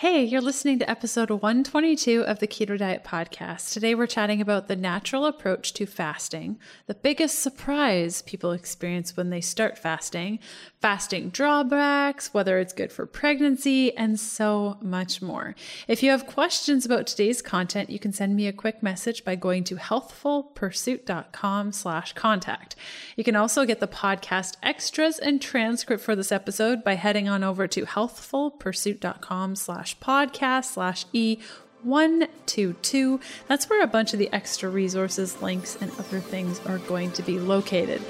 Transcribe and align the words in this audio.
Hey, 0.00 0.24
you're 0.24 0.42
listening 0.42 0.78
to 0.80 0.90
episode 0.90 1.30
122 1.30 2.20
of 2.26 2.38
the 2.38 2.46
Keto 2.46 2.76
Diet 2.76 3.02
Podcast. 3.02 3.72
Today 3.72 3.94
we're 3.94 4.06
chatting 4.06 4.42
about 4.42 4.68
the 4.68 4.76
natural 4.76 5.24
approach 5.24 5.72
to 5.72 5.86
fasting, 5.86 6.58
the 6.86 6.92
biggest 6.92 7.38
surprise 7.38 8.20
people 8.20 8.52
experience 8.52 9.16
when 9.16 9.30
they 9.30 9.40
start 9.40 9.78
fasting, 9.78 10.38
fasting 10.82 11.30
drawbacks, 11.30 12.34
whether 12.34 12.58
it's 12.58 12.74
good 12.74 12.92
for 12.92 13.06
pregnancy, 13.06 13.96
and 13.96 14.20
so 14.20 14.76
much 14.82 15.22
more. 15.22 15.54
If 15.88 16.02
you 16.02 16.10
have 16.10 16.26
questions 16.26 16.84
about 16.84 17.06
today's 17.06 17.40
content, 17.40 17.88
you 17.88 17.98
can 17.98 18.12
send 18.12 18.36
me 18.36 18.46
a 18.46 18.52
quick 18.52 18.82
message 18.82 19.24
by 19.24 19.34
going 19.34 19.64
to 19.64 19.76
healthfulpursuit.com 19.76 21.72
slash 21.72 22.12
contact. 22.12 22.76
You 23.16 23.24
can 23.24 23.34
also 23.34 23.64
get 23.64 23.80
the 23.80 23.88
podcast 23.88 24.58
extras 24.62 25.18
and 25.18 25.40
transcript 25.40 26.02
for 26.02 26.14
this 26.14 26.30
episode 26.30 26.84
by 26.84 26.96
heading 26.96 27.30
on 27.30 27.42
over 27.42 27.66
to 27.68 27.86
healthfulpursuit.com 27.86 29.56
slash 29.56 29.85
slash 29.86 29.98
podcast 29.98 30.64
slash 30.64 31.04
E 31.12 31.38
122. 31.82 33.20
That's 33.46 33.70
where 33.70 33.82
a 33.82 33.86
bunch 33.86 34.12
of 34.12 34.18
the 34.18 34.32
extra 34.32 34.68
resources, 34.68 35.40
links, 35.40 35.78
and 35.80 35.90
other 35.92 36.20
things 36.20 36.60
are 36.66 36.78
going 36.78 37.12
to 37.12 37.22
be 37.22 37.38
located. 37.38 38.02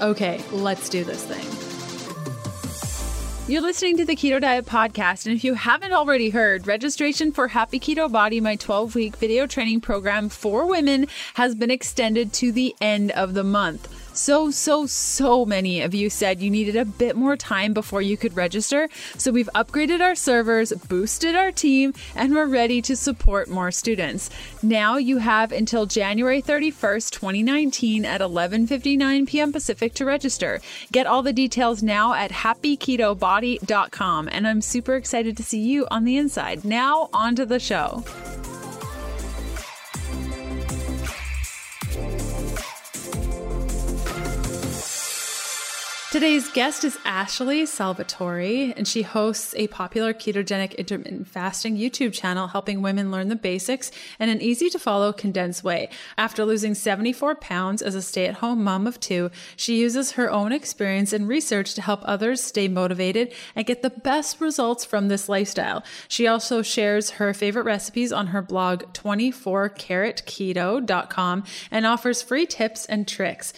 Okay, 0.00 0.40
let's 0.52 0.88
do 0.88 1.02
this 1.02 1.24
thing. 1.24 1.44
You're 3.46 3.62
listening 3.62 3.98
to 3.98 4.04
the 4.04 4.16
Keto 4.16 4.40
Diet 4.40 4.64
Podcast, 4.64 5.26
and 5.26 5.34
if 5.34 5.44
you 5.44 5.54
haven't 5.54 5.92
already 5.92 6.30
heard, 6.30 6.66
registration 6.66 7.32
for 7.32 7.48
Happy 7.48 7.78
Keto 7.78 8.10
Body, 8.10 8.40
my 8.40 8.56
12 8.56 8.94
week 8.94 9.16
video 9.16 9.46
training 9.46 9.80
program 9.80 10.28
for 10.28 10.66
women, 10.66 11.08
has 11.34 11.54
been 11.54 11.70
extended 11.70 12.32
to 12.34 12.52
the 12.52 12.74
end 12.80 13.10
of 13.10 13.34
the 13.34 13.44
month. 13.44 14.03
So, 14.14 14.50
so, 14.50 14.86
so 14.86 15.44
many 15.44 15.82
of 15.82 15.92
you 15.92 16.08
said 16.08 16.40
you 16.40 16.50
needed 16.50 16.76
a 16.76 16.84
bit 16.84 17.16
more 17.16 17.36
time 17.36 17.74
before 17.74 18.00
you 18.00 18.16
could 18.16 18.36
register. 18.36 18.88
So, 19.18 19.32
we've 19.32 19.50
upgraded 19.54 20.00
our 20.00 20.14
servers, 20.14 20.72
boosted 20.88 21.34
our 21.34 21.50
team, 21.50 21.94
and 22.14 22.32
we're 22.32 22.46
ready 22.46 22.80
to 22.82 22.96
support 22.96 23.48
more 23.48 23.72
students. 23.72 24.30
Now 24.62 24.96
you 24.96 25.18
have 25.18 25.50
until 25.50 25.86
January 25.86 26.40
31st, 26.40 27.10
2019 27.10 28.04
at 28.04 28.20
11:59 28.20 29.26
p.m. 29.26 29.52
Pacific 29.52 29.94
to 29.94 30.04
register. 30.04 30.60
Get 30.92 31.06
all 31.06 31.22
the 31.22 31.32
details 31.32 31.82
now 31.82 32.14
at 32.14 32.30
happyketobody.com 32.30 34.28
and 34.30 34.46
I'm 34.46 34.60
super 34.60 34.94
excited 34.94 35.36
to 35.36 35.42
see 35.42 35.60
you 35.60 35.86
on 35.90 36.04
the 36.04 36.16
inside. 36.16 36.64
Now, 36.64 37.10
on 37.12 37.34
to 37.36 37.44
the 37.44 37.58
show. 37.58 38.04
Today's 46.14 46.46
guest 46.48 46.84
is 46.84 46.96
Ashley 47.04 47.64
Salvatori, 47.64 48.72
and 48.76 48.86
she 48.86 49.02
hosts 49.02 49.52
a 49.56 49.66
popular 49.66 50.14
ketogenic 50.14 50.76
intermittent 50.76 51.26
fasting 51.26 51.76
YouTube 51.76 52.12
channel 52.12 52.46
helping 52.46 52.82
women 52.82 53.10
learn 53.10 53.30
the 53.30 53.34
basics 53.34 53.90
in 54.20 54.28
an 54.28 54.40
easy 54.40 54.70
to 54.70 54.78
follow, 54.78 55.12
condensed 55.12 55.64
way. 55.64 55.88
After 56.16 56.44
losing 56.44 56.76
74 56.76 57.34
pounds 57.34 57.82
as 57.82 57.96
a 57.96 58.02
stay 58.02 58.26
at 58.26 58.36
home 58.36 58.62
mom 58.62 58.86
of 58.86 59.00
two, 59.00 59.32
she 59.56 59.80
uses 59.80 60.12
her 60.12 60.30
own 60.30 60.52
experience 60.52 61.12
and 61.12 61.26
research 61.26 61.74
to 61.74 61.82
help 61.82 62.02
others 62.04 62.40
stay 62.40 62.68
motivated 62.68 63.34
and 63.56 63.66
get 63.66 63.82
the 63.82 63.90
best 63.90 64.40
results 64.40 64.84
from 64.84 65.08
this 65.08 65.28
lifestyle. 65.28 65.82
She 66.06 66.28
also 66.28 66.62
shares 66.62 67.10
her 67.10 67.34
favorite 67.34 67.64
recipes 67.64 68.12
on 68.12 68.28
her 68.28 68.40
blog 68.40 68.84
24caratketo.com 68.92 71.44
and 71.72 71.84
offers 71.84 72.22
free 72.22 72.46
tips 72.46 72.86
and 72.86 73.08
tricks. 73.08 73.52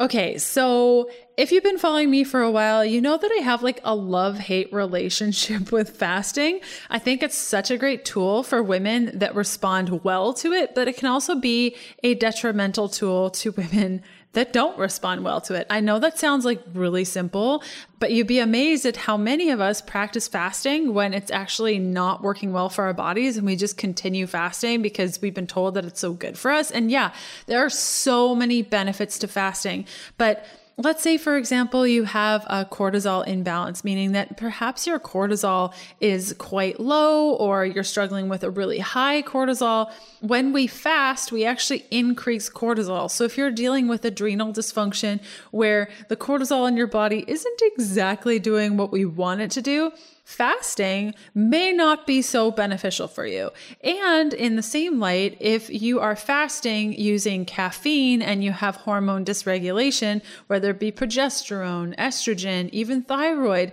Okay, 0.00 0.38
so 0.38 1.10
if 1.36 1.52
you've 1.52 1.62
been 1.62 1.76
following 1.76 2.10
me 2.10 2.24
for 2.24 2.40
a 2.40 2.50
while, 2.50 2.82
you 2.82 3.02
know 3.02 3.18
that 3.18 3.30
I 3.38 3.42
have 3.42 3.62
like 3.62 3.80
a 3.84 3.94
love 3.94 4.38
hate 4.38 4.72
relationship 4.72 5.70
with 5.76 5.90
fasting. 5.90 6.60
I 6.88 6.98
think 6.98 7.22
it's 7.22 7.36
such 7.36 7.70
a 7.70 7.76
great 7.76 8.06
tool 8.06 8.42
for 8.42 8.62
women 8.62 9.10
that 9.18 9.34
respond 9.34 10.02
well 10.02 10.32
to 10.34 10.52
it, 10.52 10.74
but 10.74 10.88
it 10.88 10.96
can 10.96 11.08
also 11.08 11.34
be 11.34 11.76
a 12.02 12.14
detrimental 12.14 12.88
tool 12.88 13.28
to 13.28 13.52
women 13.52 14.02
that 14.32 14.52
don't 14.52 14.78
respond 14.78 15.24
well 15.24 15.40
to 15.40 15.54
it. 15.54 15.66
I 15.70 15.80
know 15.80 15.98
that 15.98 16.18
sounds 16.18 16.44
like 16.44 16.62
really 16.72 17.04
simple, 17.04 17.64
but 17.98 18.12
you'd 18.12 18.28
be 18.28 18.38
amazed 18.38 18.86
at 18.86 18.96
how 18.96 19.16
many 19.16 19.50
of 19.50 19.60
us 19.60 19.80
practice 19.80 20.28
fasting 20.28 20.94
when 20.94 21.12
it's 21.12 21.32
actually 21.32 21.78
not 21.78 22.22
working 22.22 22.52
well 22.52 22.68
for 22.68 22.84
our 22.84 22.94
bodies 22.94 23.36
and 23.36 23.44
we 23.44 23.56
just 23.56 23.76
continue 23.76 24.26
fasting 24.26 24.82
because 24.82 25.20
we've 25.20 25.34
been 25.34 25.48
told 25.48 25.74
that 25.74 25.84
it's 25.84 26.00
so 26.00 26.12
good 26.12 26.38
for 26.38 26.50
us. 26.52 26.70
And 26.70 26.90
yeah, 26.90 27.12
there 27.46 27.64
are 27.64 27.70
so 27.70 28.34
many 28.34 28.62
benefits 28.62 29.18
to 29.18 29.28
fasting, 29.28 29.84
but 30.16 30.46
Let's 30.82 31.02
say, 31.02 31.18
for 31.18 31.36
example, 31.36 31.86
you 31.86 32.04
have 32.04 32.46
a 32.46 32.64
cortisol 32.64 33.26
imbalance, 33.26 33.84
meaning 33.84 34.12
that 34.12 34.38
perhaps 34.38 34.86
your 34.86 34.98
cortisol 34.98 35.74
is 36.00 36.34
quite 36.38 36.80
low 36.80 37.34
or 37.34 37.66
you're 37.66 37.84
struggling 37.84 38.30
with 38.30 38.42
a 38.44 38.50
really 38.50 38.78
high 38.78 39.20
cortisol. 39.20 39.92
When 40.20 40.54
we 40.54 40.66
fast, 40.66 41.32
we 41.32 41.44
actually 41.44 41.84
increase 41.90 42.48
cortisol. 42.48 43.10
So 43.10 43.24
if 43.24 43.36
you're 43.36 43.50
dealing 43.50 43.88
with 43.88 44.06
adrenal 44.06 44.54
dysfunction 44.54 45.20
where 45.50 45.90
the 46.08 46.16
cortisol 46.16 46.66
in 46.66 46.78
your 46.78 46.86
body 46.86 47.26
isn't 47.28 47.62
exactly 47.62 48.38
doing 48.38 48.78
what 48.78 48.90
we 48.90 49.04
want 49.04 49.42
it 49.42 49.50
to 49.50 49.60
do, 49.60 49.92
fasting 50.30 51.14
may 51.34 51.72
not 51.72 52.06
be 52.06 52.22
so 52.22 52.50
beneficial 52.50 53.08
for 53.08 53.26
you. 53.26 53.50
And 53.82 54.32
in 54.32 54.56
the 54.56 54.62
same 54.62 55.00
light, 55.00 55.36
if 55.40 55.68
you 55.68 56.00
are 56.00 56.14
fasting 56.14 56.92
using 56.92 57.44
caffeine 57.44 58.22
and 58.22 58.44
you 58.44 58.52
have 58.52 58.76
hormone 58.76 59.24
dysregulation, 59.24 60.22
whether 60.46 60.70
it 60.70 60.78
be 60.78 60.92
progesterone, 60.92 61.96
estrogen, 61.96 62.70
even 62.70 63.02
thyroid, 63.02 63.72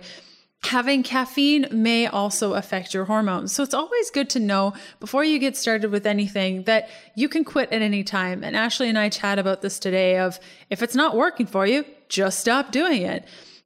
Having 0.64 1.04
caffeine 1.04 1.68
may 1.70 2.08
also 2.08 2.54
affect 2.54 2.92
your 2.92 3.04
hormones. 3.04 3.52
So 3.52 3.62
it's 3.62 3.74
always 3.74 4.10
good 4.10 4.28
to 4.30 4.40
know 4.40 4.74
before 4.98 5.22
you 5.22 5.38
get 5.38 5.56
started 5.56 5.92
with 5.92 6.04
anything 6.04 6.64
that 6.64 6.90
you 7.14 7.28
can 7.28 7.44
quit 7.44 7.70
at 7.72 7.80
any 7.80 8.02
time. 8.02 8.42
And 8.42 8.56
Ashley 8.56 8.88
and 8.88 8.98
I 8.98 9.08
chat 9.08 9.38
about 9.38 9.62
this 9.62 9.78
today 9.78 10.18
of 10.18 10.40
if 10.68 10.82
it's 10.82 10.96
not 10.96 11.14
working 11.14 11.46
for 11.46 11.64
you, 11.64 11.84
just 12.08 12.40
stop 12.40 12.72
doing 12.72 13.02
it. 13.02 13.24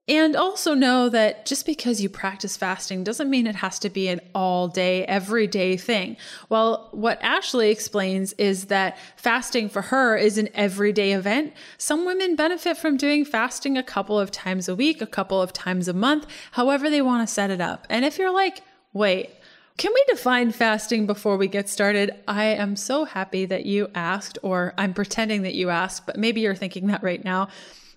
And 0.08 0.34
also 0.34 0.74
know 0.74 1.08
that 1.10 1.46
just 1.46 1.64
because 1.64 2.00
you 2.00 2.08
practice 2.08 2.56
fasting 2.56 3.04
doesn't 3.04 3.30
mean 3.30 3.46
it 3.46 3.54
has 3.54 3.78
to 3.78 3.88
be 3.88 4.08
an 4.08 4.20
all 4.34 4.66
day, 4.66 5.04
everyday 5.04 5.76
thing. 5.76 6.16
Well, 6.48 6.88
what 6.90 7.22
Ashley 7.22 7.70
explains 7.70 8.32
is 8.32 8.64
that 8.64 8.98
fasting 9.14 9.68
for 9.68 9.80
her 9.80 10.16
is 10.16 10.38
an 10.38 10.48
everyday 10.54 11.12
event. 11.12 11.52
Some 11.78 12.04
women 12.04 12.34
benefit 12.34 12.76
from 12.76 12.96
doing 12.96 13.24
fasting 13.24 13.78
a 13.78 13.82
couple 13.82 14.18
of 14.18 14.32
times 14.32 14.68
a 14.68 14.74
week, 14.74 15.00
a 15.00 15.06
couple 15.06 15.40
of 15.40 15.52
times 15.52 15.86
a 15.86 15.92
month, 15.92 16.26
however 16.50 16.90
they 16.90 17.00
want 17.00 17.26
to 17.26 17.32
set 17.32 17.50
it 17.50 17.60
up. 17.60 17.86
And 17.88 18.04
if 18.04 18.18
you're 18.18 18.34
like, 18.34 18.62
wait, 18.92 19.30
can 19.76 19.92
we 19.94 20.04
define 20.08 20.50
fasting 20.50 21.06
before 21.06 21.36
we 21.36 21.46
get 21.46 21.68
started? 21.68 22.10
I 22.26 22.46
am 22.46 22.74
so 22.74 23.04
happy 23.04 23.46
that 23.46 23.66
you 23.66 23.88
asked, 23.94 24.36
or 24.42 24.74
I'm 24.76 24.94
pretending 24.94 25.42
that 25.42 25.54
you 25.54 25.70
asked, 25.70 26.06
but 26.06 26.18
maybe 26.18 26.40
you're 26.40 26.56
thinking 26.56 26.88
that 26.88 27.04
right 27.04 27.24
now 27.24 27.48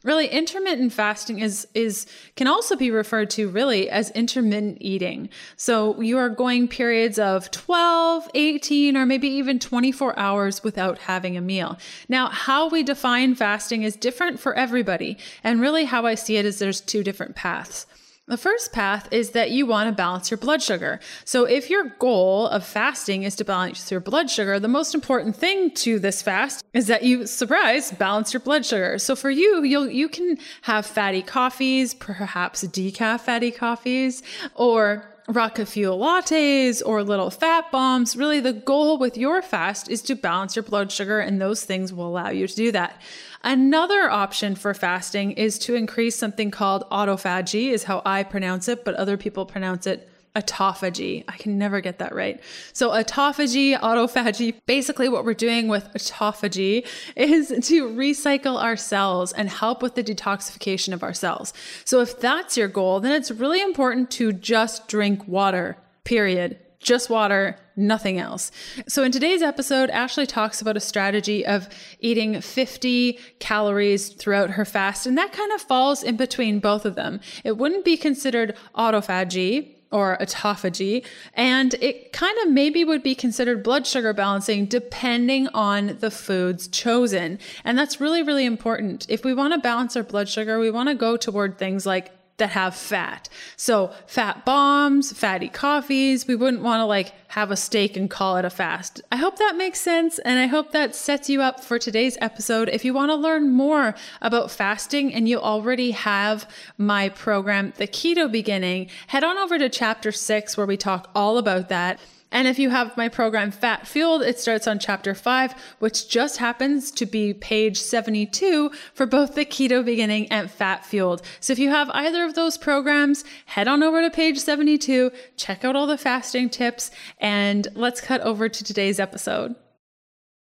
really 0.05 0.27
intermittent 0.27 0.93
fasting 0.93 1.39
is 1.39 1.67
is 1.73 2.05
can 2.35 2.47
also 2.47 2.75
be 2.75 2.91
referred 2.91 3.29
to 3.31 3.49
really 3.49 3.89
as 3.89 4.11
intermittent 4.11 4.77
eating. 4.79 5.29
So 5.57 5.99
you 5.99 6.17
are 6.17 6.29
going 6.29 6.67
periods 6.69 7.19
of 7.19 7.51
12 7.51 8.29
18 8.33 8.95
or 8.95 9.05
maybe 9.05 9.27
even 9.27 9.59
24 9.59 10.17
hours 10.17 10.63
without 10.63 10.99
having 10.99 11.35
a 11.35 11.41
meal. 11.41 11.77
Now 12.07 12.29
how 12.29 12.69
we 12.69 12.83
define 12.83 13.35
fasting 13.35 13.83
is 13.83 13.95
different 13.95 14.39
for 14.39 14.53
everybody. 14.53 15.17
And 15.43 15.59
really 15.59 15.85
how 15.85 16.05
i 16.05 16.15
see 16.15 16.37
it 16.37 16.45
is 16.45 16.59
there's 16.59 16.81
two 16.81 17.03
different 17.03 17.35
paths 17.35 17.87
the 18.27 18.37
first 18.37 18.73
path 18.73 19.07
is 19.11 19.31
that 19.31 19.51
you 19.51 19.67
want 19.67 19.87
to 19.87 19.95
balance 19.95 20.31
your 20.31 20.39
blood 20.39 20.61
sugar. 20.61 20.99
So, 21.25 21.45
if 21.45 21.69
your 21.69 21.85
goal 21.99 22.47
of 22.47 22.65
fasting 22.65 23.23
is 23.23 23.35
to 23.35 23.45
balance 23.45 23.91
your 23.91 23.99
blood 23.99 24.31
sugar, 24.31 24.59
the 24.59 24.67
most 24.67 24.95
important 24.95 25.35
thing 25.35 25.71
to 25.75 25.99
this 25.99 26.23
fast 26.23 26.63
is 26.73 26.87
that 26.87 27.03
you, 27.03 27.27
surprise, 27.27 27.91
balance 27.91 28.33
your 28.33 28.39
blood 28.39 28.65
sugar. 28.65 28.97
So, 28.97 29.15
for 29.15 29.29
you, 29.29 29.63
you'll 29.63 29.89
you 29.89 30.09
can 30.09 30.39
have 30.63 30.87
fatty 30.87 31.21
coffees, 31.21 31.93
perhaps 31.93 32.63
decaf 32.63 33.21
fatty 33.21 33.51
coffees, 33.51 34.23
or 34.55 35.14
rocket 35.27 35.65
fuel 35.65 35.97
lattes 35.97 36.81
or 36.85 37.03
little 37.03 37.29
fat 37.29 37.71
bombs. 37.71 38.15
Really, 38.15 38.39
the 38.39 38.53
goal 38.53 38.97
with 38.97 39.17
your 39.17 39.41
fast 39.41 39.89
is 39.89 40.01
to 40.03 40.15
balance 40.15 40.55
your 40.55 40.63
blood 40.63 40.91
sugar, 40.91 41.19
and 41.19 41.41
those 41.41 41.63
things 41.63 41.91
will 41.91 42.07
allow 42.07 42.29
you 42.29 42.47
to 42.47 42.55
do 42.55 42.71
that. 42.71 43.01
Another 43.43 44.09
option 44.09 44.55
for 44.55 44.73
fasting 44.73 45.31
is 45.31 45.59
to 45.59 45.75
increase 45.75 46.15
something 46.15 46.51
called 46.51 46.83
autophagy, 46.91 47.69
is 47.69 47.83
how 47.83 48.01
I 48.05 48.23
pronounce 48.23 48.67
it, 48.67 48.83
but 48.83 48.95
other 48.95 49.17
people 49.17 49.45
pronounce 49.45 49.87
it 49.87 50.09
autophagy. 50.35 51.23
I 51.27 51.37
can 51.37 51.57
never 51.57 51.81
get 51.81 51.99
that 51.99 52.13
right. 52.13 52.41
So 52.73 52.91
autophagy, 52.91 53.79
autophagy, 53.79 54.55
basically 54.65 55.09
what 55.09 55.25
we're 55.25 55.33
doing 55.33 55.67
with 55.67 55.87
autophagy 55.93 56.85
is 57.15 57.47
to 57.67 57.89
recycle 57.89 58.61
our 58.61 58.75
cells 58.75 59.31
and 59.33 59.49
help 59.49 59.81
with 59.81 59.95
the 59.95 60.03
detoxification 60.03 60.93
of 60.93 61.03
our 61.03 61.13
cells. 61.13 61.53
So 61.85 62.01
if 62.01 62.19
that's 62.19 62.57
your 62.57 62.67
goal, 62.67 62.99
then 62.99 63.13
it's 63.13 63.31
really 63.31 63.61
important 63.61 64.11
to 64.11 64.33
just 64.33 64.87
drink 64.87 65.27
water. 65.27 65.77
Period 66.03 66.59
just 66.85 67.09
water, 67.09 67.57
nothing 67.75 68.19
else. 68.19 68.51
So, 68.87 69.03
in 69.03 69.11
today's 69.11 69.41
episode, 69.41 69.89
Ashley 69.89 70.25
talks 70.25 70.61
about 70.61 70.77
a 70.77 70.79
strategy 70.79 71.45
of 71.45 71.67
eating 71.99 72.39
50 72.39 73.19
calories 73.39 74.09
throughout 74.09 74.51
her 74.51 74.63
fast, 74.63 75.05
and 75.07 75.17
that 75.17 75.33
kind 75.33 75.51
of 75.51 75.61
falls 75.61 76.03
in 76.03 76.15
between 76.15 76.59
both 76.59 76.85
of 76.85 76.95
them. 76.95 77.19
It 77.43 77.57
wouldn't 77.57 77.83
be 77.83 77.97
considered 77.97 78.55
autophagy 78.75 79.74
or 79.91 80.17
autophagy, 80.19 81.05
and 81.33 81.75
it 81.75 82.11
kind 82.11 82.37
of 82.43 82.51
maybe 82.51 82.83
would 82.83 83.03
be 83.03 83.15
considered 83.15 83.63
blood 83.63 83.85
sugar 83.87 84.13
balancing 84.13 84.65
depending 84.65 85.47
on 85.49 85.97
the 85.99 86.11
foods 86.11 86.67
chosen. 86.67 87.39
And 87.63 87.77
that's 87.77 88.01
really, 88.01 88.23
really 88.23 88.45
important. 88.45 89.05
If 89.09 89.23
we 89.23 89.33
want 89.33 89.53
to 89.53 89.59
balance 89.59 89.95
our 89.95 90.03
blood 90.03 90.27
sugar, 90.27 90.59
we 90.59 90.71
want 90.71 90.89
to 90.89 90.95
go 90.95 91.17
toward 91.17 91.57
things 91.57 91.85
like 91.85 92.14
that 92.37 92.49
have 92.49 92.75
fat. 92.75 93.29
So 93.55 93.93
fat 94.07 94.45
bombs, 94.45 95.13
fatty 95.13 95.47
coffees. 95.47 96.27
We 96.27 96.35
wouldn't 96.35 96.63
want 96.63 96.81
to 96.81 96.85
like 96.85 97.13
have 97.29 97.51
a 97.51 97.55
steak 97.55 97.95
and 97.95 98.09
call 98.09 98.37
it 98.37 98.45
a 98.45 98.49
fast. 98.49 99.01
I 99.11 99.17
hope 99.17 99.37
that 99.37 99.55
makes 99.55 99.79
sense. 99.79 100.19
And 100.19 100.39
I 100.39 100.47
hope 100.47 100.71
that 100.71 100.95
sets 100.95 101.29
you 101.29 101.41
up 101.41 101.61
for 101.61 101.79
today's 101.79 102.17
episode. 102.21 102.69
If 102.69 102.83
you 102.83 102.93
want 102.93 103.11
to 103.11 103.15
learn 103.15 103.51
more 103.51 103.95
about 104.21 104.51
fasting 104.51 105.13
and 105.13 105.29
you 105.29 105.39
already 105.39 105.91
have 105.91 106.49
my 106.77 107.09
program, 107.09 107.73
The 107.77 107.87
Keto 107.87 108.31
Beginning, 108.31 108.89
head 109.07 109.23
on 109.23 109.37
over 109.37 109.57
to 109.57 109.69
chapter 109.69 110.11
six 110.11 110.57
where 110.57 110.67
we 110.67 110.77
talk 110.77 111.09
all 111.15 111.37
about 111.37 111.69
that. 111.69 111.99
And 112.35 112.49
if 112.49 112.59
you 112.59 112.69
have 112.69 112.97
my 112.97 113.07
program 113.07 113.49
Fat 113.49 113.87
Fueled, 113.87 114.21
it 114.21 114.37
starts 114.37 114.67
on 114.67 114.77
chapter 114.77 115.15
five, 115.15 115.55
which 115.79 116.09
just 116.09 116.35
happens 116.35 116.91
to 116.91 117.05
be 117.05 117.33
page 117.33 117.79
72 117.79 118.71
for 118.93 119.05
both 119.05 119.35
the 119.35 119.45
keto 119.45 119.85
beginning 119.85 120.27
and 120.27 120.51
fat 120.51 120.85
fueled. 120.85 121.21
So 121.39 121.53
if 121.53 121.59
you 121.59 121.69
have 121.69 121.89
either 121.91 122.25
of 122.25 122.33
those 122.33 122.57
programs, 122.57 123.23
head 123.45 123.69
on 123.69 123.81
over 123.81 124.01
to 124.01 124.11
page 124.11 124.37
72, 124.37 125.11
check 125.37 125.63
out 125.63 125.77
all 125.77 125.87
the 125.87 125.97
fasting 125.97 126.49
tips, 126.49 126.91
and 127.19 127.69
let's 127.73 128.01
cut 128.01 128.19
over 128.19 128.49
to 128.49 128.63
today's 128.65 128.99
episode. 128.99 129.55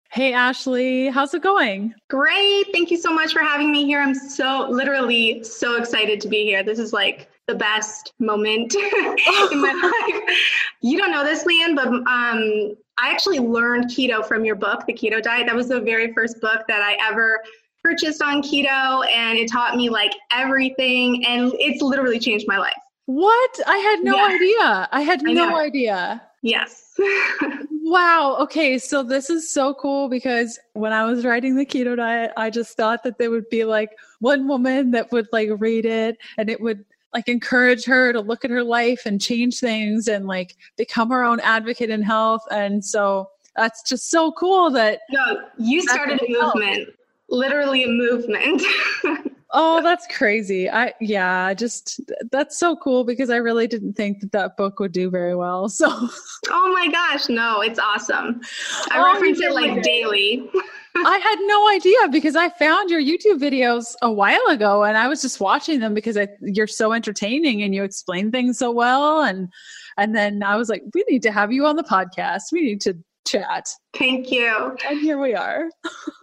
Hey, 0.09 0.33
Ashley, 0.33 1.09
how's 1.09 1.35
it 1.35 1.43
going? 1.43 1.93
Great. 2.09 2.65
Thank 2.71 2.89
you 2.89 2.97
so 2.97 3.13
much 3.13 3.31
for 3.31 3.41
having 3.41 3.71
me 3.71 3.85
here. 3.85 4.01
I'm 4.01 4.15
so 4.15 4.67
literally 4.71 5.43
so 5.43 5.77
excited 5.77 6.19
to 6.21 6.27
be 6.27 6.45
here. 6.45 6.63
This 6.63 6.79
is 6.79 6.93
like 6.93 7.29
the 7.47 7.55
best 7.55 8.13
moment 8.19 8.75
in 8.75 8.81
my 9.61 9.73
life. 9.73 10.37
You 10.81 10.97
don't 10.97 11.11
know 11.11 11.23
this, 11.23 11.43
Leanne, 11.43 11.75
but 11.75 11.87
um, 11.87 12.75
I 12.97 13.09
actually 13.11 13.39
learned 13.39 13.85
keto 13.85 14.25
from 14.25 14.45
your 14.45 14.55
book, 14.55 14.85
The 14.85 14.93
Keto 14.93 15.21
Diet. 15.21 15.47
That 15.47 15.55
was 15.55 15.67
the 15.67 15.81
very 15.81 16.13
first 16.13 16.41
book 16.41 16.61
that 16.67 16.81
I 16.81 16.97
ever 17.07 17.41
purchased 17.83 18.21
on 18.21 18.41
keto, 18.41 19.05
and 19.13 19.37
it 19.37 19.51
taught 19.51 19.75
me 19.75 19.89
like 19.89 20.13
everything, 20.31 21.25
and 21.25 21.51
it's 21.55 21.81
literally 21.81 22.19
changed 22.19 22.47
my 22.47 22.57
life. 22.57 22.73
What? 23.05 23.59
I 23.67 23.77
had 23.77 24.03
no 24.03 24.15
yeah. 24.15 24.35
idea. 24.35 24.89
I 24.91 25.01
had 25.01 25.21
I 25.27 25.33
no 25.33 25.55
idea. 25.55 26.23
Yes. 26.41 26.93
wow. 27.83 28.37
Okay. 28.39 28.79
So 28.79 29.03
this 29.03 29.29
is 29.29 29.51
so 29.51 29.73
cool 29.75 30.09
because 30.09 30.59
when 30.73 30.93
I 30.93 31.03
was 31.05 31.25
writing 31.25 31.55
the 31.55 31.65
keto 31.65 31.95
diet, 31.95 32.31
I 32.37 32.49
just 32.49 32.77
thought 32.77 33.03
that 33.03 33.17
there 33.17 33.31
would 33.31 33.49
be 33.49 33.63
like 33.63 33.89
one 34.19 34.47
woman 34.47 34.91
that 34.91 35.11
would 35.11 35.27
like 35.31 35.49
read 35.57 35.85
it 35.85 36.17
and 36.37 36.49
it 36.49 36.61
would 36.61 36.85
like 37.15 37.29
encourage 37.29 37.85
her 37.85 38.11
to 38.11 38.19
look 38.19 38.43
at 38.43 38.51
her 38.51 38.61
life 38.61 39.03
and 39.05 39.21
change 39.21 39.59
things 39.59 40.09
and 40.09 40.27
like 40.27 40.57
become 40.75 41.09
her 41.09 41.23
own 41.23 41.39
advocate 41.39 41.89
in 41.89 42.01
health. 42.01 42.41
And 42.51 42.83
so 42.83 43.29
that's 43.55 43.81
just 43.83 44.11
so 44.11 44.33
cool 44.33 44.69
that 44.71 44.99
no, 45.09 45.39
you 45.57 45.81
started 45.81 46.21
a 46.21 46.29
movement, 46.29 46.75
help. 46.75 46.89
literally 47.29 47.85
a 47.85 47.87
movement. 47.87 48.61
oh, 49.51 49.81
that's 49.81 50.07
crazy. 50.07 50.69
I 50.69 50.93
yeah, 50.99 51.53
just 51.53 51.99
that's 52.31 52.57
so 52.57 52.75
cool 52.75 53.03
because 53.03 53.29
I 53.29 53.37
really 53.37 53.67
didn't 53.67 53.93
think 53.93 54.21
that 54.21 54.31
that 54.31 54.57
book 54.57 54.79
would 54.79 54.91
do 54.91 55.09
very 55.09 55.35
well. 55.35 55.69
So 55.75 55.89
Oh 56.49 56.71
my 56.73 56.87
gosh, 56.89 57.29
no, 57.29 57.61
it's 57.61 57.79
awesome. 57.79 58.41
I 58.91 58.99
oh, 58.99 59.13
reference 59.13 59.39
it 59.39 59.53
like 59.53 59.81
daily. 59.83 60.49
I 60.95 61.17
had 61.17 61.39
no 61.41 61.69
idea 61.69 62.07
because 62.09 62.35
I 62.37 62.49
found 62.49 62.89
your 62.89 63.01
YouTube 63.01 63.39
videos 63.39 63.95
a 64.01 64.11
while 64.11 64.45
ago 64.47 64.83
and 64.83 64.97
I 64.97 65.09
was 65.09 65.21
just 65.21 65.41
watching 65.41 65.81
them 65.81 65.93
because 65.93 66.17
I, 66.17 66.29
you're 66.41 66.67
so 66.67 66.93
entertaining 66.93 67.61
and 67.61 67.75
you 67.75 67.83
explain 67.83 68.31
things 68.31 68.57
so 68.57 68.71
well 68.71 69.21
and 69.21 69.49
and 69.97 70.15
then 70.15 70.41
I 70.41 70.55
was 70.55 70.69
like 70.69 70.83
we 70.93 71.03
need 71.09 71.23
to 71.23 71.31
have 71.31 71.51
you 71.51 71.65
on 71.65 71.75
the 71.75 71.83
podcast. 71.83 72.43
We 72.53 72.61
need 72.61 72.81
to 72.81 72.97
chat. 73.25 73.67
Thank 73.93 74.31
you. 74.31 74.77
And 74.87 74.99
here 74.99 75.19
we 75.19 75.35
are. 75.35 75.69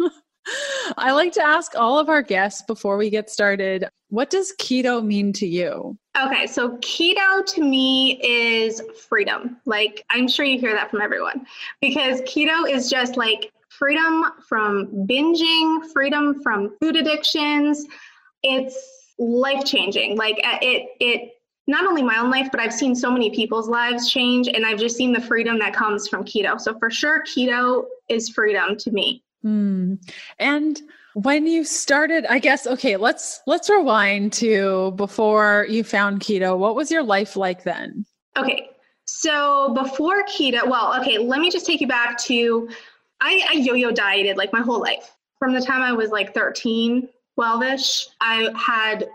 I 0.97 1.13
like 1.13 1.33
to 1.33 1.43
ask 1.43 1.75
all 1.77 1.99
of 1.99 2.09
our 2.09 2.23
guests 2.23 2.63
before 2.63 2.97
we 2.97 3.11
get 3.11 3.31
started, 3.31 3.89
what 4.09 4.31
does 4.31 4.53
keto 4.59 5.05
mean 5.05 5.33
to 5.35 5.47
you? 5.47 5.97
Okay, 6.21 6.47
so 6.47 6.77
keto 6.79 7.47
to 7.47 7.63
me 7.63 8.21
is 8.23 8.83
freedom. 9.09 9.57
Like 9.65 10.05
I'm 10.11 10.29
sure 10.29 10.45
you 10.45 10.59
hear 10.59 10.75
that 10.75 10.91
from 10.91 11.01
everyone 11.01 11.47
because 11.81 12.21
keto 12.23 12.71
is 12.71 12.91
just 12.91 13.17
like 13.17 13.53
freedom 13.69 14.25
from 14.47 15.07
binging, 15.09 15.91
freedom 15.93 16.43
from 16.43 16.77
food 16.81 16.97
addictions. 16.97 17.87
It's 18.43 18.77
life 19.19 19.65
changing. 19.65 20.17
Like 20.17 20.41
uh, 20.45 20.59
it, 20.61 20.91
it, 21.01 21.33
not 21.67 21.87
only 21.87 22.03
my 22.03 22.19
own 22.19 22.31
life, 22.31 22.49
but 22.51 22.61
I've 22.61 22.73
seen 22.73 22.95
so 22.95 23.11
many 23.11 23.31
people's 23.31 23.69
lives 23.69 24.11
change, 24.11 24.49
and 24.49 24.67
I've 24.67 24.79
just 24.79 24.97
seen 24.97 25.13
the 25.13 25.21
freedom 25.21 25.59
that 25.61 25.73
comes 25.73 26.09
from 26.09 26.25
keto. 26.25 26.61
So 26.61 26.77
for 26.79 26.91
sure, 26.91 27.23
keto 27.23 27.85
is 28.09 28.29
freedom 28.29 28.77
to 28.79 28.91
me. 28.91 29.23
Mm. 29.45 29.99
And 30.39 30.81
when 31.15 31.47
you 31.47 31.65
started, 31.65 32.27
I 32.27 32.39
guess 32.39 32.67
okay, 32.67 32.97
let's 32.97 33.41
let's 33.47 33.69
rewind 33.69 34.33
to 34.35 34.93
before 34.93 35.67
you 35.69 35.85
found 35.85 36.21
keto. 36.21 36.57
What 36.57 36.75
was 36.75 36.91
your 36.91 37.03
life 37.03 37.37
like 37.37 37.65
then? 37.65 38.07
Okay. 38.37 38.69
So 39.05 39.75
before 39.75 40.23
keto, 40.25 40.67
well, 40.67 40.99
okay, 41.01 41.19
let 41.19 41.41
me 41.41 41.51
just 41.51 41.67
take 41.67 41.81
you 41.81 41.89
back 41.89 42.19
to 42.23 42.69
I, 43.21 43.47
I 43.51 43.53
yo-yo 43.55 43.93
dieted 43.93 44.37
like 44.37 44.53
my 44.53 44.61
whole 44.61 44.81
life. 44.81 45.17
From 45.39 45.55
the 45.55 45.61
time 45.61 45.83
I 45.83 45.93
was 45.93 46.11
like 46.11 46.35
13, 46.35 47.09
12ish, 47.39 48.07
I 48.21 48.51
had 48.57 49.09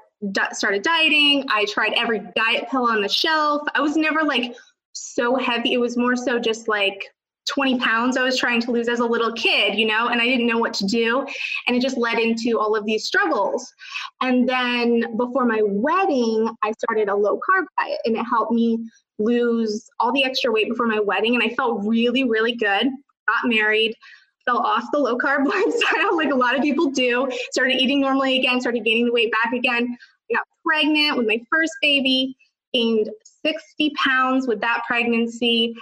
started 0.53 0.81
dieting. 0.81 1.45
I 1.49 1.65
tried 1.65 1.93
every 1.93 2.19
diet 2.35 2.69
pill 2.69 2.85
on 2.87 3.01
the 3.01 3.09
shelf. 3.09 3.63
I 3.75 3.81
was 3.81 3.95
never 3.95 4.23
like 4.23 4.55
so 4.93 5.35
heavy. 5.35 5.73
It 5.73 5.79
was 5.79 5.97
more 5.97 6.15
so 6.15 6.39
just 6.39 6.67
like 6.67 7.11
20 7.47 7.79
pounds 7.79 8.17
I 8.17 8.23
was 8.23 8.37
trying 8.37 8.61
to 8.61 8.71
lose 8.71 8.87
as 8.87 8.99
a 8.99 9.05
little 9.05 9.31
kid, 9.33 9.75
you 9.77 9.85
know, 9.85 10.07
and 10.09 10.21
I 10.21 10.25
didn't 10.25 10.47
know 10.47 10.57
what 10.57 10.73
to 10.75 10.85
do. 10.85 11.25
And 11.67 11.75
it 11.75 11.81
just 11.81 11.97
led 11.97 12.19
into 12.19 12.59
all 12.59 12.75
of 12.75 12.85
these 12.85 13.05
struggles. 13.05 13.73
And 14.21 14.47
then 14.47 15.17
before 15.17 15.45
my 15.45 15.61
wedding, 15.63 16.49
I 16.63 16.71
started 16.73 17.09
a 17.09 17.15
low 17.15 17.35
carb 17.37 17.65
diet 17.79 17.99
and 18.05 18.15
it 18.15 18.23
helped 18.23 18.51
me 18.51 18.89
lose 19.19 19.89
all 19.99 20.11
the 20.11 20.23
extra 20.23 20.51
weight 20.51 20.69
before 20.69 20.87
my 20.87 20.99
wedding. 20.99 21.35
And 21.35 21.43
I 21.43 21.55
felt 21.55 21.83
really, 21.85 22.23
really 22.23 22.55
good 22.55 22.91
got 23.27 23.49
married, 23.49 23.93
fell 24.45 24.59
off 24.59 24.85
the 24.91 24.99
low 24.99 25.17
carb 25.17 25.45
lifestyle 25.47 26.15
like 26.15 26.31
a 26.31 26.35
lot 26.35 26.55
of 26.55 26.61
people 26.61 26.89
do, 26.89 27.29
started 27.51 27.75
eating 27.75 28.01
normally 28.01 28.39
again, 28.39 28.59
started 28.59 28.83
gaining 28.83 29.05
the 29.05 29.11
weight 29.11 29.31
back 29.31 29.53
again. 29.53 29.97
I 30.31 30.35
got 30.35 30.47
pregnant 30.65 31.17
with 31.17 31.27
my 31.27 31.41
first 31.51 31.73
baby, 31.81 32.35
gained 32.73 33.09
60 33.43 33.91
pounds 34.03 34.47
with 34.47 34.59
that 34.61 34.83
pregnancy, 34.87 35.75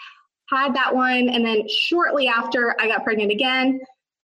had 0.49 0.75
that 0.75 0.93
one. 0.93 1.29
And 1.29 1.45
then 1.45 1.67
shortly 1.67 2.27
after, 2.27 2.75
I 2.79 2.87
got 2.87 3.03
pregnant 3.03 3.31
again 3.31 3.79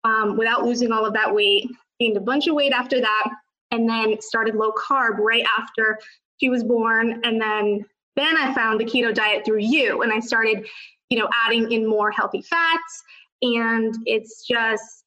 um, 0.05 0.37
without 0.37 0.65
losing 0.65 0.93
all 0.93 1.05
of 1.05 1.15
that 1.15 1.35
weight, 1.35 1.69
gained 2.01 2.17
a 2.17 2.21
bunch 2.21 2.47
of 2.47 2.55
weight 2.55 2.73
after 2.73 3.01
that, 3.01 3.29
and 3.71 3.89
then 3.89 4.21
started 4.21 4.55
low 4.55 4.73
carb 4.73 5.19
right 5.19 5.45
after 5.59 5.99
she 6.39 6.49
was 6.49 6.65
born. 6.65 7.21
And 7.25 7.41
then 7.41 7.85
then 8.17 8.37
I 8.37 8.53
found 8.53 8.81
the 8.81 8.85
keto 8.85 9.15
diet 9.15 9.45
through 9.45 9.61
you, 9.61 10.03
and 10.03 10.13
I 10.13 10.19
started 10.19 10.67
you 11.11 11.19
know, 11.19 11.29
adding 11.45 11.71
in 11.73 11.87
more 11.87 12.11
healthy 12.11 12.43
fats. 12.43 13.03
And 13.43 13.95
it's 14.07 14.47
just 14.47 15.05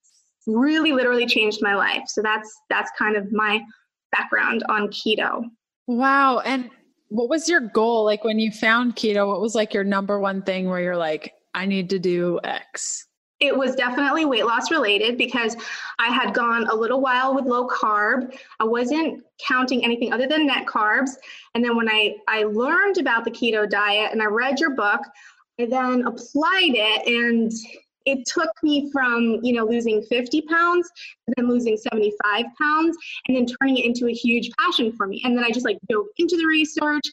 really 0.48 0.92
literally 0.94 1.26
changed 1.26 1.62
my 1.62 1.76
life. 1.76 2.04
So 2.08 2.22
that's 2.22 2.52
that's 2.70 2.92
kind 2.98 3.16
of 3.16 3.32
my 3.32 3.62
background 4.12 4.64
on 4.70 4.88
keto. 4.88 5.44
Wow. 5.88 6.40
And 6.40 6.70
what 7.12 7.28
was 7.28 7.50
your 7.50 7.60
goal? 7.60 8.06
Like 8.06 8.24
when 8.24 8.40
you 8.40 8.52
found 8.52 8.96
keto, 8.96 9.28
what 9.28 9.42
was 9.42 9.54
like 9.54 9.74
your 9.74 9.84
number 9.84 10.18
one 10.18 10.42
thing 10.42 10.70
where 10.70 10.80
you're 10.80 10.96
like, 10.96 11.34
I 11.54 11.66
need 11.66 11.90
to 11.90 12.00
do 12.00 12.40
X? 12.46 13.06
It 13.42 13.58
was 13.58 13.76
definitely 13.76 14.24
weight 14.24 14.46
loss 14.46 14.72
related 14.72 15.18
because 15.18 15.58
I 16.00 16.08
had 16.08 16.34
gone 16.34 16.68
a 16.68 16.76
little 16.76 17.02
while 17.02 17.36
with 17.36 17.44
low 17.44 17.68
carb. 17.68 18.34
I 18.62 18.64
wasn't 18.64 19.24
counting 19.46 19.84
anything 19.84 20.14
other 20.14 20.26
than 20.26 20.48
net 20.48 20.66
carbs. 20.68 21.10
And 21.54 21.62
then 21.62 21.76
when 21.76 21.90
I, 21.90 22.16
I 22.30 22.44
learned 22.44 22.98
about 22.98 23.26
the 23.26 23.32
keto 23.32 23.70
diet 23.70 24.14
and 24.14 24.22
I 24.22 24.28
read 24.28 24.62
your 24.62 24.74
book, 24.74 25.02
I 25.60 25.66
then 25.66 26.04
applied 26.08 26.76
it 26.76 27.08
and 27.08 27.52
it 28.06 28.26
took 28.26 28.50
me 28.64 28.90
from 28.92 29.40
you 29.44 29.54
know 29.54 29.66
losing 29.66 30.02
50 30.04 30.42
pounds 30.44 30.90
to 31.28 31.34
then 31.38 31.48
losing 31.50 31.78
75 31.78 32.46
pounds 32.60 32.98
and 33.28 33.38
then 33.38 33.46
turning 33.46 33.78
it 33.78 33.86
into 33.86 34.08
a 34.08 34.14
huge 34.14 34.50
passion 34.60 34.92
for 34.92 35.08
me. 35.08 35.22
And 35.24 35.38
then 35.38 35.44
i 35.44 35.52
just 35.52 35.66
like 35.66 35.78
dove 35.90 36.06
into 36.18 36.38
the 36.38 36.46
research 36.46 37.06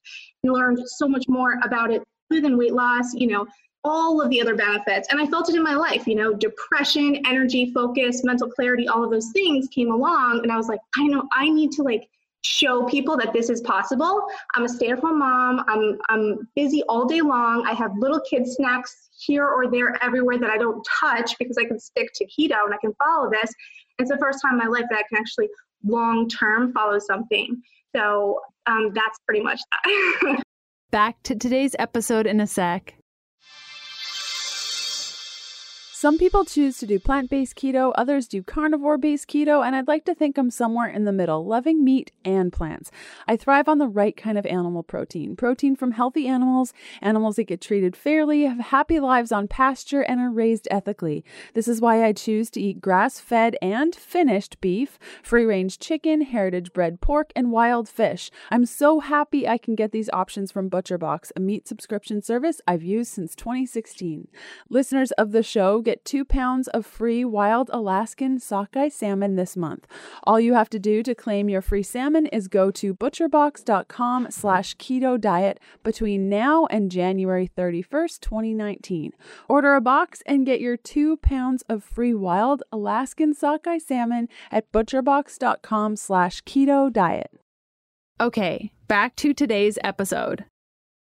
and 0.42 0.52
learned 0.52 0.80
so 0.86 1.08
much 1.08 1.26
more 1.28 1.58
about 1.64 1.90
it 1.90 2.02
other 2.30 2.40
than 2.40 2.56
weight 2.56 2.74
loss 2.74 3.14
you 3.14 3.26
know 3.26 3.46
all 3.84 4.20
of 4.20 4.28
the 4.28 4.40
other 4.40 4.54
benefits. 4.54 5.08
And 5.10 5.20
i 5.20 5.26
felt 5.26 5.48
it 5.48 5.54
in 5.54 5.62
my 5.62 5.74
life 5.74 6.06
you 6.06 6.14
know 6.14 6.32
depression 6.34 7.22
energy 7.26 7.72
focus 7.72 8.24
mental 8.24 8.50
clarity 8.50 8.88
all 8.88 9.04
of 9.04 9.10
those 9.10 9.30
things 9.32 9.68
came 9.68 9.90
along 9.90 10.40
and 10.42 10.52
i 10.52 10.56
was 10.56 10.68
like 10.68 10.80
i 10.96 11.06
know 11.06 11.28
i 11.32 11.48
need 11.48 11.72
to 11.72 11.82
like 11.82 12.08
show 12.48 12.84
people 12.84 13.16
that 13.16 13.32
this 13.32 13.50
is 13.50 13.60
possible. 13.60 14.26
I'm 14.54 14.64
a 14.64 14.68
stay-at-home 14.68 15.18
mom. 15.18 15.64
I'm 15.68 15.98
I'm 16.08 16.48
busy 16.56 16.82
all 16.88 17.06
day 17.06 17.20
long. 17.20 17.66
I 17.66 17.72
have 17.72 17.92
little 17.98 18.20
kid 18.20 18.46
snacks 18.46 19.10
here 19.18 19.46
or 19.46 19.70
there 19.70 20.02
everywhere 20.02 20.38
that 20.38 20.50
I 20.50 20.56
don't 20.56 20.86
touch 21.00 21.36
because 21.38 21.58
I 21.58 21.64
can 21.64 21.78
stick 21.78 22.08
to 22.14 22.26
keto 22.26 22.64
and 22.64 22.74
I 22.74 22.78
can 22.80 22.94
follow 22.94 23.30
this. 23.30 23.52
It's 23.98 24.10
the 24.10 24.18
first 24.18 24.40
time 24.42 24.54
in 24.54 24.58
my 24.58 24.66
life 24.66 24.86
that 24.90 24.98
I 24.98 25.02
can 25.08 25.18
actually 25.18 25.48
long 25.84 26.28
term 26.28 26.72
follow 26.72 26.98
something. 26.98 27.60
So 27.94 28.40
um, 28.66 28.92
that's 28.94 29.18
pretty 29.26 29.42
much 29.42 29.60
that. 29.84 30.42
Back 30.90 31.22
to 31.24 31.36
today's 31.36 31.76
episode 31.78 32.26
in 32.26 32.40
a 32.40 32.46
sec. 32.46 32.97
Some 36.00 36.16
people 36.16 36.44
choose 36.44 36.78
to 36.78 36.86
do 36.86 37.00
plant 37.00 37.28
based 37.28 37.56
keto, 37.56 37.92
others 37.96 38.28
do 38.28 38.40
carnivore 38.40 38.98
based 38.98 39.26
keto, 39.26 39.66
and 39.66 39.74
I'd 39.74 39.88
like 39.88 40.04
to 40.04 40.14
think 40.14 40.38
I'm 40.38 40.48
somewhere 40.48 40.88
in 40.88 41.06
the 41.06 41.12
middle, 41.12 41.44
loving 41.44 41.82
meat 41.82 42.12
and 42.24 42.52
plants. 42.52 42.92
I 43.26 43.36
thrive 43.36 43.68
on 43.68 43.78
the 43.78 43.88
right 43.88 44.16
kind 44.16 44.38
of 44.38 44.46
animal 44.46 44.84
protein 44.84 45.34
protein 45.34 45.74
from 45.74 45.90
healthy 45.90 46.28
animals, 46.28 46.72
animals 47.02 47.34
that 47.34 47.48
get 47.48 47.60
treated 47.60 47.96
fairly, 47.96 48.44
have 48.44 48.60
happy 48.60 49.00
lives 49.00 49.32
on 49.32 49.48
pasture, 49.48 50.02
and 50.02 50.20
are 50.20 50.30
raised 50.30 50.68
ethically. 50.70 51.24
This 51.54 51.66
is 51.66 51.80
why 51.80 52.04
I 52.04 52.12
choose 52.12 52.48
to 52.50 52.60
eat 52.60 52.80
grass 52.80 53.18
fed 53.18 53.56
and 53.60 53.92
finished 53.92 54.60
beef, 54.60 55.00
free 55.20 55.46
range 55.46 55.80
chicken, 55.80 56.20
heritage 56.20 56.72
bred 56.72 57.00
pork, 57.00 57.32
and 57.34 57.50
wild 57.50 57.88
fish. 57.88 58.30
I'm 58.52 58.66
so 58.66 59.00
happy 59.00 59.48
I 59.48 59.58
can 59.58 59.74
get 59.74 59.90
these 59.90 60.10
options 60.12 60.52
from 60.52 60.70
ButcherBox, 60.70 61.32
a 61.34 61.40
meat 61.40 61.66
subscription 61.66 62.22
service 62.22 62.60
I've 62.68 62.84
used 62.84 63.10
since 63.10 63.34
2016. 63.34 64.28
Listeners 64.70 65.10
of 65.18 65.32
the 65.32 65.42
show, 65.42 65.82
get 65.88 66.04
two 66.04 66.22
pounds 66.22 66.68
of 66.68 66.84
free 66.84 67.24
wild 67.24 67.70
Alaskan 67.72 68.38
sockeye 68.38 68.90
salmon 68.90 69.36
this 69.36 69.56
month. 69.56 69.86
All 70.24 70.38
you 70.38 70.52
have 70.52 70.68
to 70.68 70.78
do 70.78 71.02
to 71.02 71.14
claim 71.14 71.48
your 71.48 71.62
free 71.62 71.82
salmon 71.82 72.26
is 72.26 72.46
go 72.46 72.70
to 72.72 72.94
butcherbox.com 72.94 74.30
slash 74.30 74.76
keto 74.76 75.18
diet 75.18 75.58
between 75.82 76.28
now 76.28 76.66
and 76.66 76.90
January 76.90 77.48
31st, 77.56 78.20
2019. 78.20 79.12
Order 79.48 79.76
a 79.76 79.80
box 79.80 80.22
and 80.26 80.44
get 80.44 80.60
your 80.60 80.76
two 80.76 81.16
pounds 81.16 81.62
of 81.70 81.82
free 81.82 82.12
wild 82.12 82.62
Alaskan 82.70 83.32
sockeye 83.32 83.78
salmon 83.78 84.28
at 84.52 84.70
butcherbox.com 84.70 85.96
slash 85.96 86.42
keto 86.42 86.92
diet. 86.92 87.30
Okay, 88.20 88.72
back 88.88 89.16
to 89.16 89.32
today's 89.32 89.78
episode. 89.82 90.44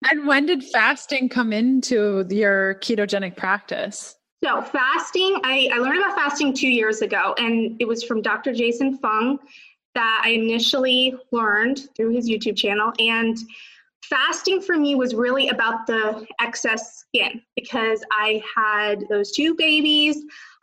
And 0.04 0.26
when 0.26 0.44
did 0.44 0.62
fasting 0.62 1.30
come 1.30 1.54
into 1.54 2.26
your 2.28 2.74
ketogenic 2.74 3.36
practice? 3.36 4.17
So 4.42 4.62
fasting, 4.62 5.40
I, 5.42 5.68
I 5.72 5.78
learned 5.78 5.98
about 5.98 6.14
fasting 6.14 6.54
two 6.54 6.68
years 6.68 7.02
ago, 7.02 7.34
and 7.38 7.76
it 7.80 7.88
was 7.88 8.04
from 8.04 8.22
Dr. 8.22 8.52
Jason 8.52 8.96
Fung 8.98 9.40
that 9.94 10.22
I 10.24 10.30
initially 10.30 11.14
learned 11.32 11.88
through 11.96 12.10
his 12.10 12.28
YouTube 12.28 12.56
channel. 12.56 12.92
And 13.00 13.36
fasting 14.02 14.60
for 14.60 14.76
me 14.76 14.94
was 14.94 15.14
really 15.14 15.48
about 15.48 15.88
the 15.88 16.24
excess 16.40 16.98
skin 16.98 17.42
because 17.56 18.00
I 18.12 18.40
had 18.54 19.04
those 19.10 19.32
two 19.32 19.54
babies, 19.56 20.22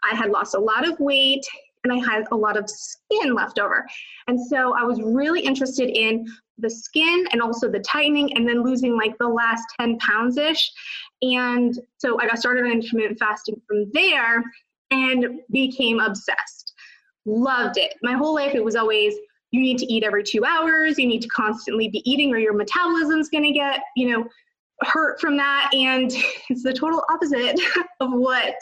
I 0.09 0.15
had 0.15 0.29
lost 0.29 0.55
a 0.55 0.59
lot 0.59 0.87
of 0.87 0.97
weight, 1.01 1.45
and 1.83 1.91
I 1.91 1.97
had 1.97 2.25
a 2.31 2.35
lot 2.35 2.57
of 2.57 2.69
skin 2.69 3.35
left 3.35 3.59
over. 3.59 3.85
And 4.27 4.39
so 4.39 4.73
I 4.73 4.83
was 4.83 5.01
really 5.01 5.41
interested 5.41 5.89
in 5.89 6.25
the 6.57 6.69
skin 6.69 7.25
and 7.31 7.41
also 7.41 7.69
the 7.69 7.79
tightening 7.79 8.35
and 8.35 8.47
then 8.47 8.63
losing 8.63 8.95
like 8.95 9.17
the 9.17 9.27
last 9.27 9.63
10 9.79 9.97
pounds 9.99 10.37
ish. 10.37 10.71
And 11.21 11.77
so 11.97 12.19
I 12.19 12.27
got 12.27 12.39
started 12.39 12.65
on 12.65 12.71
intermittent 12.71 13.19
fasting 13.19 13.61
from 13.67 13.89
there 13.93 14.43
and 14.91 15.39
became 15.51 15.99
obsessed. 15.99 16.73
Loved 17.25 17.77
it. 17.77 17.93
My 18.03 18.13
whole 18.13 18.35
life, 18.35 18.53
it 18.53 18.63
was 18.63 18.75
always 18.75 19.15
you 19.51 19.61
need 19.61 19.77
to 19.77 19.91
eat 19.91 20.03
every 20.03 20.23
two 20.23 20.43
hours, 20.43 20.99
you 20.99 21.07
need 21.07 21.21
to 21.21 21.27
constantly 21.29 21.87
be 21.87 22.01
eating, 22.09 22.33
or 22.33 22.37
your 22.37 22.53
metabolism's 22.53 23.29
gonna 23.29 23.53
get, 23.53 23.81
you 23.95 24.09
know, 24.09 24.27
hurt 24.81 25.19
from 25.19 25.37
that. 25.37 25.69
And 25.73 26.11
it's 26.49 26.63
the 26.63 26.73
total 26.73 27.03
opposite 27.09 27.59
of 27.99 28.11
what 28.11 28.55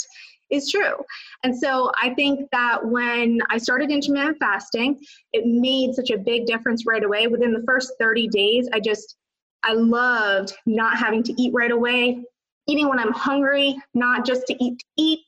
is 0.52 0.70
true. 0.70 1.04
And 1.44 1.58
so 1.58 1.92
I 2.02 2.14
think 2.14 2.48
that 2.52 2.86
when 2.86 3.40
I 3.50 3.58
started 3.58 3.90
intermittent 3.90 4.38
fasting, 4.40 5.00
it 5.32 5.46
made 5.46 5.96
such 5.96 6.12
a 6.12 6.18
big 6.18 6.46
difference 6.46 6.86
right 6.86 7.04
away. 7.04 7.28
Within 7.28 7.54
the 7.54 7.64
first 7.66 7.94
30 8.00 8.28
days, 8.28 8.70
I 8.72 8.80
just, 8.80 9.16
I 9.64 9.74
loved 9.74 10.54
not 10.66 10.98
having 10.98 11.24
to 11.24 11.42
eat 11.42 11.54
right 11.54 11.72
away, 11.72 12.24
eating 12.68 12.90
when 12.90 13.00
I'm 13.00 13.12
hungry, 13.12 13.76
not 13.94 14.26
just 14.26 14.48
to 14.48 14.64
eat 14.64 14.80
to 14.80 14.86
eat. 14.98 15.20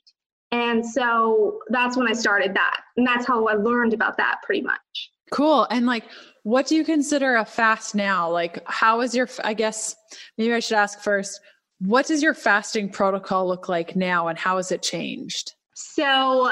And 0.51 0.86
so 0.86 1.60
that's 1.70 1.98
when 1.98 2.08
I 2.08 2.13
started 2.13 2.54
that. 2.54 2.82
And 2.98 3.06
that's 3.06 3.25
how 3.25 3.46
I 3.48 3.54
learned 3.54 3.94
about 3.94 4.18
that 4.18 4.38
pretty 4.44 4.62
much. 4.62 5.12
Cool. 5.32 5.68
And 5.70 5.86
like, 5.86 6.06
what 6.44 6.68
do 6.68 6.75
you 6.75 6.86
consider 6.86 7.36
a 7.36 7.46
fast 7.46 7.96
now? 7.96 8.30
Like, 8.30 8.62
how 8.68 9.01
is 9.01 9.15
your, 9.15 9.27
I 9.44 9.54
guess, 9.54 9.96
maybe 10.38 10.54
I 10.54 10.60
should 10.60 10.77
ask 10.77 11.00
first, 11.00 11.42
what 11.80 12.06
does 12.06 12.24
your 12.24 12.34
fasting 12.34 12.89
protocol 12.89 13.48
look 13.48 13.68
like 13.68 13.96
now 13.96 14.27
and 14.27 14.38
how 14.38 14.58
has 14.58 14.72
it 14.72 14.82
changed? 14.82 15.54
So 15.74 16.50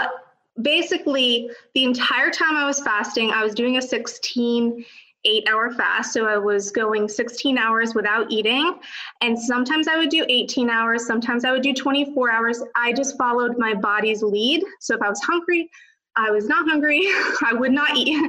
basically, 0.61 1.49
the 1.75 1.83
entire 1.83 2.29
time 2.29 2.55
I 2.55 2.65
was 2.65 2.81
fasting, 2.81 3.31
I 3.31 3.43
was 3.43 3.53
doing 3.53 3.77
a 3.77 3.81
16 3.81 4.83
eight 5.25 5.47
hour 5.49 5.71
fast. 5.71 6.13
So 6.13 6.25
I 6.25 6.37
was 6.37 6.71
going 6.71 7.07
16 7.07 7.57
hours 7.57 7.95
without 7.95 8.31
eating. 8.31 8.79
And 9.21 9.37
sometimes 9.37 9.87
I 9.87 9.97
would 9.97 10.09
do 10.09 10.25
18 10.27 10.69
hours, 10.69 11.05
sometimes 11.05 11.45
I 11.45 11.51
would 11.51 11.63
do 11.63 11.73
24 11.73 12.31
hours. 12.31 12.63
I 12.75 12.93
just 12.93 13.17
followed 13.17 13.57
my 13.57 13.73
body's 13.73 14.21
lead. 14.21 14.63
So 14.79 14.95
if 14.95 15.01
I 15.01 15.09
was 15.09 15.21
hungry, 15.21 15.69
I 16.15 16.31
was 16.31 16.47
not 16.47 16.69
hungry, 16.69 17.01
I 17.45 17.53
would 17.53 17.71
not 17.71 17.95
eat. 17.95 18.19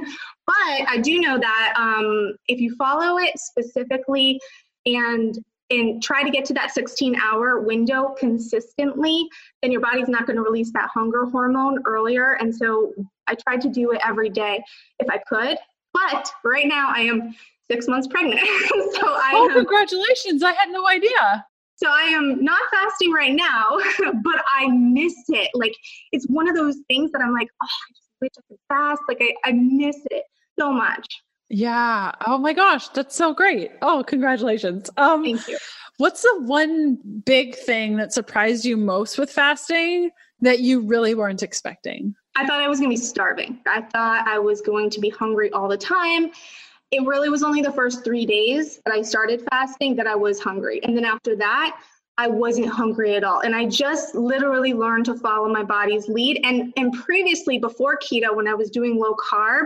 But 0.47 0.87
I 0.87 0.99
do 1.01 1.19
know 1.19 1.39
that 1.39 1.73
um, 1.77 2.35
if 2.47 2.59
you 2.59 2.75
follow 2.75 3.17
it 3.17 3.37
specifically 3.39 4.39
and 4.85 5.37
and 5.71 6.03
try 6.03 6.21
to 6.21 6.29
get 6.29 6.45
to 6.45 6.53
that 6.53 6.71
16 6.71 7.15
hour 7.15 7.59
window 7.59 8.15
consistently, 8.19 9.27
then 9.61 9.71
your 9.71 9.81
body's 9.81 10.07
not 10.07 10.27
going 10.27 10.35
to 10.35 10.43
release 10.43 10.71
that 10.73 10.89
hunger 10.93 11.25
hormone 11.25 11.81
earlier. 11.87 12.33
And 12.33 12.55
so 12.55 12.93
I 13.27 13.33
tried 13.33 13.61
to 13.61 13.69
do 13.69 13.91
it 13.91 14.01
every 14.05 14.29
day 14.29 14.63
if 14.99 15.09
I 15.09 15.17
could. 15.27 15.57
But 15.95 16.31
right 16.43 16.67
now 16.67 16.91
I 16.93 17.01
am 17.01 17.33
six 17.71 17.87
months 17.87 18.07
pregnant. 18.07 18.39
so 18.93 19.01
I 19.03 19.31
Oh, 19.33 19.49
am, 19.49 19.55
congratulations. 19.57 20.43
I 20.43 20.53
had 20.53 20.69
no 20.69 20.87
idea. 20.87 21.45
So 21.77 21.87
I 21.89 22.03
am 22.03 22.43
not 22.43 22.59
fasting 22.71 23.11
right 23.11 23.33
now, 23.33 23.77
but 24.23 24.43
I 24.53 24.67
miss 24.67 25.15
it. 25.29 25.49
Like 25.53 25.73
it's 26.11 26.25
one 26.27 26.47
of 26.47 26.55
those 26.55 26.77
things 26.87 27.11
that 27.11 27.21
I'm 27.21 27.33
like, 27.33 27.49
oh, 27.61 27.65
I 27.65 27.93
just 27.93 28.09
wish 28.21 28.31
I 28.37 28.41
could 28.49 28.59
fast. 28.69 29.01
Like 29.07 29.17
I, 29.21 29.49
I 29.49 29.51
miss 29.53 29.97
it 30.11 30.23
so 30.57 30.71
much. 30.71 31.05
Yeah. 31.49 32.11
Oh 32.25 32.37
my 32.37 32.53
gosh, 32.53 32.87
that's 32.89 33.15
so 33.15 33.33
great. 33.33 33.71
Oh, 33.81 34.03
congratulations. 34.05 34.89
Um, 34.97 35.23
Thank 35.23 35.47
you. 35.47 35.57
What's 35.97 36.23
the 36.23 36.41
one 36.41 36.97
big 37.25 37.55
thing 37.55 37.97
that 37.97 38.11
surprised 38.11 38.65
you 38.65 38.75
most 38.75 39.17
with 39.17 39.31
fasting 39.31 40.11
that 40.41 40.59
you 40.59 40.81
really 40.81 41.15
weren't 41.15 41.43
expecting? 41.43 42.15
I 42.35 42.45
thought 42.45 42.61
I 42.61 42.67
was 42.67 42.79
going 42.79 42.89
to 42.89 42.99
be 42.99 43.01
starving. 43.01 43.59
I 43.65 43.81
thought 43.81 44.27
I 44.27 44.39
was 44.39 44.61
going 44.61 44.89
to 44.91 44.99
be 44.99 45.09
hungry 45.09 45.51
all 45.51 45.67
the 45.67 45.77
time. 45.77 46.31
It 46.91 47.05
really 47.05 47.29
was 47.29 47.43
only 47.43 47.61
the 47.61 47.71
first 47.71 48.03
three 48.03 48.25
days 48.25 48.79
that 48.85 48.93
I 48.93 49.01
started 49.01 49.43
fasting 49.49 49.95
that 49.95 50.07
I 50.07 50.15
was 50.15 50.39
hungry. 50.39 50.81
And 50.83 50.95
then 50.95 51.05
after 51.05 51.35
that, 51.37 51.79
I 52.17 52.27
wasn't 52.27 52.67
hungry 52.67 53.15
at 53.15 53.23
all. 53.23 53.41
And 53.41 53.55
I 53.55 53.65
just 53.65 54.15
literally 54.15 54.73
learned 54.73 55.05
to 55.05 55.15
follow 55.15 55.49
my 55.49 55.63
body's 55.63 56.07
lead. 56.07 56.39
And, 56.43 56.71
and 56.77 56.93
previously, 56.93 57.57
before 57.57 57.97
keto, 57.97 58.35
when 58.35 58.47
I 58.47 58.53
was 58.53 58.69
doing 58.69 58.97
low 58.97 59.15
carb, 59.15 59.65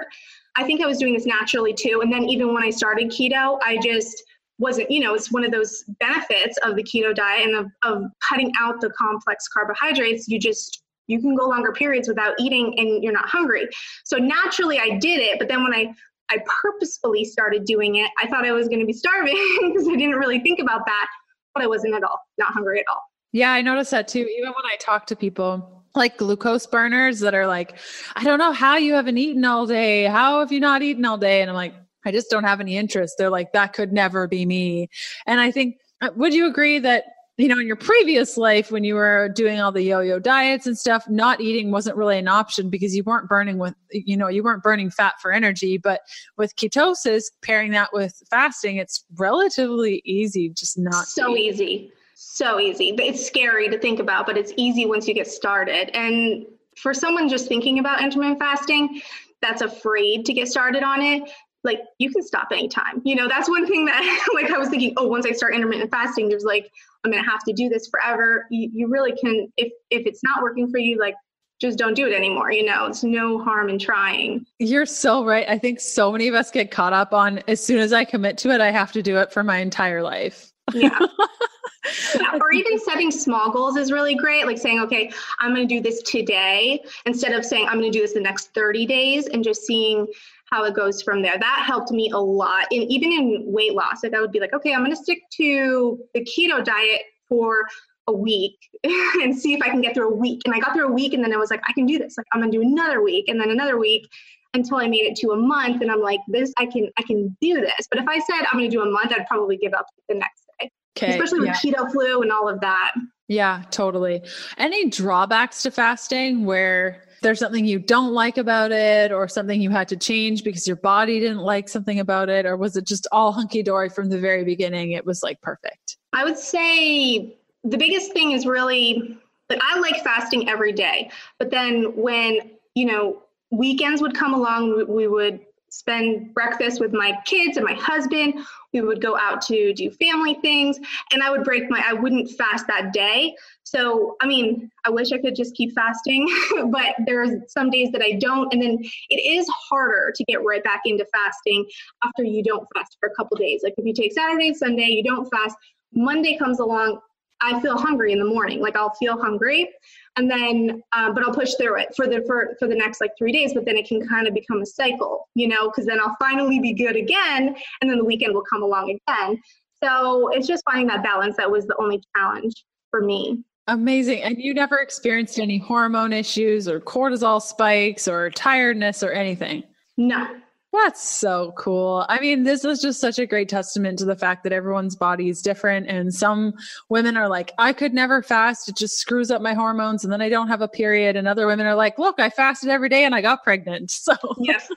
I 0.56 0.64
think 0.64 0.82
I 0.82 0.88
was 0.88 0.98
doing 0.98 1.14
this 1.14 1.26
naturally 1.26 1.74
too. 1.74 2.02
And 2.02 2.12
then 2.12 2.24
even 2.24 2.54
when 2.54 2.64
I 2.64 2.70
started 2.70 3.08
keto, 3.10 3.60
I 3.64 3.78
just 3.84 4.24
wasn't, 4.58 4.90
you 4.90 5.00
know, 5.00 5.14
it's 5.14 5.32
one 5.32 5.46
of 5.46 5.52
those 5.52 5.84
benefits 6.00 6.58
of 6.64 6.76
the 6.76 6.84
keto 6.84 7.16
diet 7.16 7.48
and 7.48 7.56
of, 7.56 7.68
of 7.84 8.12
cutting 8.28 8.52
out 8.60 8.82
the 8.82 8.90
complex 8.92 9.48
carbohydrates. 9.48 10.28
You 10.28 10.40
just, 10.40 10.84
you 11.10 11.20
can 11.20 11.36
go 11.36 11.48
longer 11.48 11.74
periods 11.74 12.08
without 12.08 12.36
eating 12.40 12.78
and 12.78 13.04
you're 13.04 13.12
not 13.12 13.28
hungry. 13.28 13.68
So 14.06 14.18
naturally 14.18 14.80
I 14.80 14.98
did 15.00 15.20
it. 15.20 15.40
But 15.40 15.48
then 15.48 15.64
when 15.64 15.74
I, 15.74 15.94
I 16.30 16.38
purposefully 16.62 17.26
started 17.26 17.66
doing 17.66 17.96
it, 17.96 18.10
I 18.22 18.28
thought 18.28 18.46
I 18.46 18.52
was 18.52 18.68
going 18.68 18.80
to 18.80 18.86
be 18.86 18.94
starving 18.94 19.36
because 19.68 19.88
I 19.88 19.96
didn't 19.96 20.16
really 20.16 20.40
think 20.40 20.60
about 20.60 20.86
that, 20.86 21.08
but 21.56 21.64
I 21.64 21.68
wasn't 21.68 21.96
at 21.96 22.04
all, 22.04 22.20
not 22.38 22.54
hungry 22.54 22.80
at 22.80 22.86
all. 22.92 23.02
Yeah, 23.32 23.52
I 23.52 23.62
noticed 23.62 23.92
that 23.92 24.08
too. 24.08 24.20
Even 24.20 24.50
when 24.50 24.66
I 24.72 24.76
talk 24.80 25.08
to 25.08 25.16
people 25.16 25.84
like 25.96 26.18
glucose 26.18 26.68
burners 26.68 27.20
that 27.22 27.34
are 27.34 27.48
like, 27.48 27.76
I 28.16 28.24
don't 28.24 28.38
know 28.38 28.52
how 28.52 28.78
you 28.78 28.94
haven't 28.94 29.18
eaten 29.18 29.44
all 29.44 29.66
day. 29.66 30.04
How 30.06 30.40
have 30.40 30.52
you 30.52 30.60
not 30.60 30.84
eaten 30.84 31.04
all 31.06 31.18
day? 31.18 31.42
And 31.42 31.50
I'm 31.50 31.56
like, 31.56 31.74
I 32.06 32.12
just 32.12 32.30
don't 32.30 32.44
have 32.44 32.62
any 32.62 32.78
interest. 32.78 33.16
They're 33.18 33.32
like, 33.32 33.54
that 33.54 33.74
could 33.74 33.92
never 33.92 34.28
be 34.28 34.46
me. 34.46 34.90
And 35.26 35.40
I 35.40 35.52
think, 35.52 35.78
uh, 36.02 36.10
would 36.16 36.34
you 36.34 36.48
agree 36.48 36.80
that, 36.80 37.06
you 37.40 37.48
know, 37.48 37.58
in 37.60 37.66
your 37.66 37.76
previous 37.76 38.38
life, 38.38 38.72
when 38.72 38.84
you 38.84 38.96
were 38.96 39.30
doing 39.30 39.60
all 39.60 39.72
the 39.72 39.82
yo 39.82 40.02
yo 40.02 40.20
diets 40.20 40.68
and 40.68 40.78
stuff, 40.78 41.08
not 41.10 41.42
eating 41.42 41.72
wasn't 41.72 41.96
really 41.96 42.18
an 42.18 42.28
option 42.28 42.70
because 42.70 42.96
you 42.96 43.04
weren't 43.04 43.28
burning 43.28 43.58
with, 43.58 43.74
you 43.92 44.18
know, 44.18 44.28
you 44.28 44.44
weren't 44.44 44.62
burning 44.62 44.92
fat 44.92 45.16
for 45.22 45.32
energy. 45.32 45.78
But 45.78 46.02
with 46.38 46.56
ketosis, 46.56 47.24
pairing 47.42 47.72
that 47.72 47.90
with 47.94 48.22
fasting, 48.30 48.78
it's 48.78 49.04
relatively 49.18 50.02
easy, 50.06 50.50
just 50.50 50.78
not 50.78 51.08
so 51.08 51.36
easy 51.36 51.92
so 52.22 52.60
easy. 52.60 52.94
It's 52.98 53.26
scary 53.26 53.70
to 53.70 53.80
think 53.80 54.00
about, 54.00 54.26
but 54.26 54.38
it's 54.38 54.52
easy 54.58 54.86
once 54.86 55.08
you 55.08 55.14
get 55.14 55.28
started. 55.28 55.90
And 55.96 56.46
for 56.76 56.94
someone 56.94 57.30
just 57.30 57.48
thinking 57.48 57.80
about 57.80 58.02
intermittent 58.02 58.40
fasting 58.40 59.02
that's 59.42 59.62
afraid 59.62 60.26
to 60.26 60.34
get 60.34 60.48
started 60.48 60.84
on 60.84 61.02
it, 61.02 61.24
like 61.64 61.82
you 61.98 62.12
can 62.12 62.24
stop 62.24 62.48
anytime. 62.52 63.02
You 63.04 63.16
know, 63.16 63.28
that's 63.28 63.50
one 63.50 63.68
thing 63.68 63.86
that 63.86 64.30
like 64.34 64.52
I 64.52 64.58
was 64.58 64.70
thinking, 64.70 64.94
oh, 64.98 65.08
once 65.08 65.26
I 65.26 65.32
start 65.32 65.56
intermittent 65.56 65.92
fasting, 65.92 66.30
there's 66.30 66.44
like 66.44 66.72
I'm 67.04 67.12
gonna 67.12 67.30
have 67.30 67.44
to 67.46 67.54
do 67.54 67.70
this 67.70 67.88
forever. 67.88 68.48
You, 68.50 68.70
you 68.74 68.88
really 68.88 69.14
can 69.14 69.52
if 69.58 69.72
if 69.90 70.06
it's 70.06 70.24
not 70.24 70.42
working 70.42 70.70
for 70.70 70.78
you, 70.78 71.00
like 71.00 71.16
just 71.60 71.78
don't 71.78 71.94
do 71.94 72.08
it 72.08 72.14
anymore. 72.14 72.52
You 72.52 72.66
know, 72.66 72.86
it's 72.86 73.04
no 73.04 73.38
harm 73.38 73.70
in 73.70 73.78
trying. 73.78 74.46
You're 74.60 74.86
so 74.86 75.26
right. 75.26 75.48
I 75.50 75.58
think 75.58 75.82
so 75.82 76.12
many 76.12 76.28
of 76.28 76.36
us 76.36 76.52
get 76.52 76.72
caught 76.72 76.94
up 76.94 77.14
on 77.14 77.40
as 77.48 77.64
soon 77.64 77.80
as 77.80 77.92
I 77.92 78.06
commit 78.06 78.38
to 78.40 78.52
it, 78.52 78.62
I 78.62 78.72
have 78.72 78.92
to 78.94 79.02
do 79.02 79.18
it 79.18 79.34
for 79.34 79.44
my 79.44 79.58
entire 79.58 80.02
life. 80.02 80.54
Yeah. 80.74 80.98
yeah. 82.16 82.38
Or 82.40 82.52
even 82.54 82.80
setting 82.80 83.12
small 83.12 83.52
goals 83.52 83.76
is 83.76 83.92
really 83.92 84.16
great. 84.16 84.46
Like 84.46 84.58
saying, 84.58 84.80
okay, 84.82 85.12
I'm 85.40 85.54
going 85.54 85.68
to 85.68 85.74
do 85.74 85.82
this 85.82 86.02
today 86.04 86.82
instead 87.06 87.34
of 87.34 87.46
saying 87.46 87.68
I'm 87.68 87.80
going 87.80 87.92
to 87.92 87.98
do 87.98 88.02
this 88.02 88.14
the 88.14 88.22
next 88.22 88.54
30 88.54 88.86
days 88.86 89.28
and 89.28 89.44
just 89.44 89.64
seeing 89.64 90.08
how 90.52 90.64
it 90.64 90.74
goes 90.74 91.02
from 91.02 91.22
there. 91.22 91.38
That 91.38 91.64
helped 91.66 91.92
me 91.92 92.10
a 92.12 92.18
lot. 92.18 92.68
And 92.72 92.84
even 92.92 93.12
in 93.12 93.44
weight 93.46 93.74
loss, 93.74 94.04
like 94.04 94.14
I 94.14 94.22
would 94.22 94.32
be 94.32 94.40
like, 94.40 94.54
okay, 94.54 94.74
I'm 94.74 94.80
going 94.80 94.96
to 94.96 95.02
stick 95.02 95.20
to 95.38 96.00
the 96.14 96.22
keto 96.22 96.64
diet 96.64 97.02
for 97.28 97.66
a 98.08 98.14
week 98.14 98.58
and 98.84 99.38
see 99.38 99.54
if 99.54 99.62
I 99.62 99.70
can 99.70 99.82
get 99.82 99.94
through 99.94 100.10
a 100.10 100.16
week. 100.16 100.42
And 100.46 100.54
I 100.54 100.60
got 100.60 100.74
through 100.74 100.88
a 100.88 100.92
week 100.92 101.14
and 101.14 101.24
then 101.24 101.34
I 101.34 101.38
was 101.38 101.52
like, 101.52 101.62
I 101.68 101.74
can 101.74 101.86
do 101.86 101.98
this. 101.98 102.18
Like 102.18 102.26
I'm 102.34 102.42
gonna 102.42 102.52
do 102.52 102.62
another 102.62 103.02
week 103.02 103.30
and 103.30 103.40
then 103.40 103.52
another 103.52 103.78
week 103.78 104.08
until 104.56 104.78
I 104.78 104.88
made 104.88 105.04
it 105.04 105.16
to 105.18 105.32
a 105.32 105.38
month. 105.38 105.82
And 105.82 105.92
I'm 105.92 106.02
like, 106.02 106.20
this, 106.28 106.52
I 106.58 106.66
can, 106.66 106.90
I 106.98 107.04
can 107.04 107.38
do 107.40 107.62
this. 107.62 107.88
But 107.90 108.00
if 108.00 108.08
I 108.08 108.18
said 108.18 108.48
I'm 108.52 108.60
gonna 108.60 108.70
do 108.70 108.82
a 108.82 108.90
month, 108.90 109.14
I'd 109.14 109.28
probably 109.28 109.58
give 109.58 109.74
up 109.74 109.86
the 110.08 110.16
next 110.16 110.42
day. 110.60 110.72
Okay. 110.98 111.12
Especially 111.12 111.40
with 111.40 111.58
yeah. 111.64 111.72
keto 111.72 111.92
flu 111.92 112.24
and 112.24 112.32
all 112.32 112.50
of 112.50 112.60
that. 112.62 112.94
Yeah, 113.30 113.62
totally. 113.70 114.24
Any 114.58 114.90
drawbacks 114.90 115.62
to 115.62 115.72
fasting 115.72 116.46
where 116.46 117.04
there's 117.22 117.38
something 117.38 117.64
you 117.64 117.78
don't 117.78 118.12
like 118.12 118.38
about 118.38 118.72
it 118.72 119.12
or 119.12 119.28
something 119.28 119.62
you 119.62 119.70
had 119.70 119.88
to 119.90 119.98
change 119.98 120.44
because 120.44 120.66
your 120.66 120.78
body 120.78 121.20
didn't 121.20 121.38
like 121.38 121.70
something 121.70 122.00
about 122.00 122.30
it? 122.30 122.48
Or 122.48 122.58
was 122.58 122.76
it 122.76 122.88
just 122.88 123.08
all 123.12 123.32
hunky 123.32 123.62
dory 123.62 123.88
from 123.88 124.10
the 124.10 124.18
very 124.18 124.44
beginning? 124.44 124.94
It 124.94 125.06
was 125.06 125.22
like 125.22 125.40
perfect. 125.42 125.98
I 126.12 126.24
would 126.24 126.40
say 126.40 127.38
the 127.64 127.78
biggest 127.78 128.14
thing 128.14 128.32
is 128.32 128.48
really 128.48 129.16
like 129.48 129.62
I 129.62 129.80
like 129.80 130.04
fasting 130.04 130.50
every 130.50 130.72
day, 130.72 131.12
but 131.38 131.52
then 131.52 131.96
when, 131.96 132.40
you 132.74 132.86
know, 132.86 133.22
weekends 133.52 134.02
would 134.02 134.16
come 134.16 134.34
along, 134.34 134.86
we 134.88 135.08
would 135.08 135.40
spend 135.70 136.34
breakfast 136.34 136.80
with 136.80 136.94
my 136.94 137.16
kids 137.26 137.58
and 137.58 137.66
my 137.66 137.74
husband. 137.74 138.34
We 138.74 138.82
would 138.82 139.02
go 139.02 139.18
out 139.18 139.42
to 139.44 139.74
do 139.74 139.90
family 139.92 140.36
things 140.36 140.80
and 141.12 141.24
I 141.24 141.32
would 141.32 141.44
break 141.44 141.70
my 141.70 141.84
I 141.86 141.94
wouldn't 141.94 142.30
fast 142.32 142.68
that 142.68 142.94
day. 142.94 143.36
So, 143.64 144.16
I 144.22 144.28
mean, 144.28 144.72
I 144.86 144.90
wish 144.90 145.12
I 145.12 145.18
could 145.18 145.36
just 145.36 145.56
keep 145.56 145.74
fasting, 145.74 146.28
but 146.68 146.96
there's 147.06 147.52
some 147.52 147.70
days 147.70 147.92
that 147.92 148.02
I 148.02 148.14
don't 148.14 148.52
and 148.54 148.62
then 148.62 148.80
it 149.10 149.16
is 149.16 149.48
harder 149.70 150.14
to 150.16 150.24
get 150.26 150.44
right 150.44 150.64
back 150.64 150.82
into 150.86 151.06
fasting 151.14 151.66
after 152.04 152.24
you 152.24 152.44
don't 152.44 152.68
fast 152.76 152.98
for 153.00 153.10
a 153.10 153.16
couple 153.16 153.38
days. 153.38 153.62
Like 153.64 153.74
if 153.78 153.86
you 153.86 153.94
take 153.94 154.14
Saturday, 154.14 154.54
Sunday, 154.54 154.88
you 154.88 155.04
don't 155.04 155.30
fast, 155.30 155.56
Monday 155.94 156.38
comes 156.38 156.60
along, 156.60 157.00
I 157.42 157.60
feel 157.62 157.78
hungry 157.78 158.12
in 158.12 158.20
the 158.20 158.26
morning. 158.26 158.60
Like 158.62 158.76
I'll 158.76 158.94
feel 158.96 159.20
hungry, 159.20 159.70
and 160.18 160.30
then 160.30 160.82
um, 160.96 161.14
but 161.14 161.24
I'll 161.24 161.34
push 161.34 161.54
through 161.56 161.80
it 161.80 161.90
for 161.96 162.08
the 162.08 162.24
for 162.28 162.56
for 162.60 162.68
the 162.68 162.76
next 162.76 163.02
like 163.02 163.12
three 163.18 163.32
days. 163.32 163.54
But 163.54 163.66
then 163.66 163.78
it 163.78 163.88
can 163.88 164.06
kind 164.08 164.28
of 164.28 164.34
become 164.34 164.62
a 164.62 164.66
cycle, 164.66 165.28
you 165.36 165.48
know, 165.48 165.70
because 165.70 165.86
then 165.86 166.00
I'll 166.00 166.16
finally 166.20 166.60
be 166.60 166.74
good 166.74 166.96
again, 166.96 167.56
and 167.82 167.90
then 167.90 167.98
the 167.98 168.06
weekend 168.06 168.34
will 168.34 168.46
come 168.50 168.64
along 168.64 169.00
again. 169.08 169.42
So 169.84 170.30
it's 170.30 170.48
just 170.48 170.64
finding 170.66 170.88
that 170.88 171.04
balance 171.04 171.38
that 171.38 171.50
was 171.50 171.66
the 171.66 171.76
only 171.80 172.02
challenge 172.16 172.66
for 172.92 173.02
me. 173.02 173.44
Amazing. 173.68 174.24
And 174.24 174.38
you 174.40 174.54
never 174.54 174.80
experienced 174.80 175.40
any 175.40 175.60
hormone 175.60 176.12
issues 176.12 176.68
or 176.68 176.80
cortisol 176.80 177.40
spikes 177.40 178.08
or 178.08 178.32
tiredness 178.32 179.04
or 179.04 179.12
anything? 179.12 179.64
No, 179.96 180.28
that's 180.72 181.04
so 181.04 181.52
cool. 181.58 182.06
I 182.10 182.20
mean, 182.20 182.44
this 182.44 182.64
is 182.64 182.80
just 182.80 183.02
such 183.02 183.18
a 183.18 183.26
great 183.26 183.50
testament 183.50 183.98
to 184.00 184.06
the 184.06 184.16
fact 184.16 184.44
that 184.44 184.54
everyone's 184.54 184.96
body 184.96 185.30
is 185.30 185.42
different. 185.42 185.88
And 185.88 186.14
some 186.14 186.54
women 186.90 187.18
are 187.18 187.28
like, 187.28 187.52
I 187.58 187.74
could 187.74 187.94
never 187.94 188.22
fast. 188.22 188.70
It 188.70 188.78
just 188.78 188.98
screws 188.98 189.32
up 189.32 189.42
my 189.42 189.54
hormones. 189.54 190.04
And 190.04 190.14
then 190.14 190.22
I 190.22 190.30
don't 190.30 190.48
have 190.48 190.62
a 190.62 190.68
period. 190.68 191.16
And 191.16 191.28
other 191.28 191.48
women 191.48 191.66
are 191.66 191.76
like, 191.76 191.98
look, 191.98 192.20
I 192.20 192.30
fasted 192.30 192.70
every 192.70 192.90
day 192.90 193.04
and 193.04 193.16
I 193.16 193.22
got 193.22 193.44
pregnant. 193.44 193.92
So, 194.00 194.16
yes. 194.40 194.68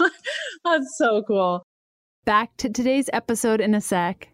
that's 0.64 0.96
so 0.96 1.22
cool. 1.22 1.62
Back 2.24 2.56
to 2.58 2.68
today's 2.68 3.10
episode 3.12 3.60
in 3.60 3.74
a 3.74 3.80
sec. 3.80 4.28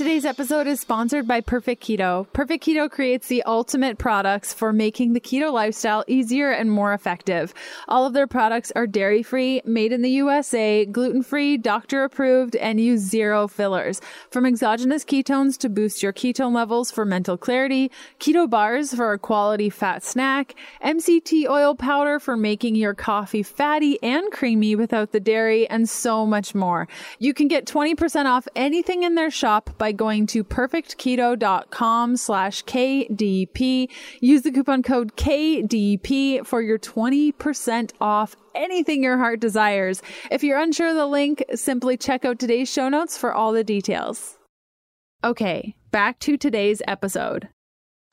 Today's 0.00 0.24
episode 0.24 0.66
is 0.66 0.80
sponsored 0.80 1.28
by 1.28 1.42
Perfect 1.42 1.82
Keto. 1.82 2.26
Perfect 2.32 2.64
Keto 2.64 2.90
creates 2.90 3.28
the 3.28 3.42
ultimate 3.42 3.98
products 3.98 4.50
for 4.54 4.72
making 4.72 5.12
the 5.12 5.20
keto 5.20 5.52
lifestyle 5.52 6.04
easier 6.06 6.50
and 6.50 6.72
more 6.72 6.94
effective. 6.94 7.52
All 7.86 8.06
of 8.06 8.14
their 8.14 8.26
products 8.26 8.72
are 8.74 8.86
dairy 8.86 9.22
free, 9.22 9.60
made 9.66 9.92
in 9.92 10.00
the 10.00 10.08
USA, 10.12 10.86
gluten 10.86 11.22
free, 11.22 11.58
doctor 11.58 12.02
approved, 12.02 12.56
and 12.56 12.80
use 12.80 13.02
zero 13.02 13.46
fillers. 13.46 14.00
From 14.30 14.46
exogenous 14.46 15.04
ketones 15.04 15.58
to 15.58 15.68
boost 15.68 16.02
your 16.02 16.14
ketone 16.14 16.54
levels 16.54 16.90
for 16.90 17.04
mental 17.04 17.36
clarity, 17.36 17.90
keto 18.20 18.48
bars 18.48 18.94
for 18.94 19.12
a 19.12 19.18
quality 19.18 19.68
fat 19.68 20.02
snack, 20.02 20.54
MCT 20.82 21.46
oil 21.46 21.74
powder 21.74 22.18
for 22.18 22.38
making 22.38 22.74
your 22.74 22.94
coffee 22.94 23.42
fatty 23.42 24.02
and 24.02 24.32
creamy 24.32 24.74
without 24.76 25.12
the 25.12 25.20
dairy, 25.20 25.68
and 25.68 25.90
so 25.90 26.24
much 26.24 26.54
more. 26.54 26.88
You 27.18 27.34
can 27.34 27.48
get 27.48 27.66
20% 27.66 28.24
off 28.24 28.48
anything 28.56 29.02
in 29.02 29.14
their 29.14 29.30
shop 29.30 29.68
by 29.76 29.89
by 29.90 29.92
going 29.92 30.26
to 30.28 30.44
perfectketo.com 30.44 32.16
slash 32.16 32.64
KDP. 32.64 33.88
Use 34.20 34.42
the 34.42 34.52
coupon 34.52 34.82
code 34.82 35.16
KDP 35.16 36.46
for 36.46 36.62
your 36.62 36.78
20% 36.78 37.92
off 38.00 38.36
anything 38.54 39.02
your 39.02 39.18
heart 39.18 39.40
desires. 39.40 40.00
If 40.30 40.44
you're 40.44 40.60
unsure 40.60 40.90
of 40.90 40.96
the 40.96 41.06
link, 41.06 41.44
simply 41.54 41.96
check 41.96 42.24
out 42.24 42.38
today's 42.38 42.72
show 42.72 42.88
notes 42.88 43.18
for 43.18 43.32
all 43.32 43.52
the 43.52 43.64
details. 43.64 44.38
Okay, 45.24 45.74
back 45.90 46.20
to 46.20 46.36
today's 46.36 46.80
episode. 46.86 47.48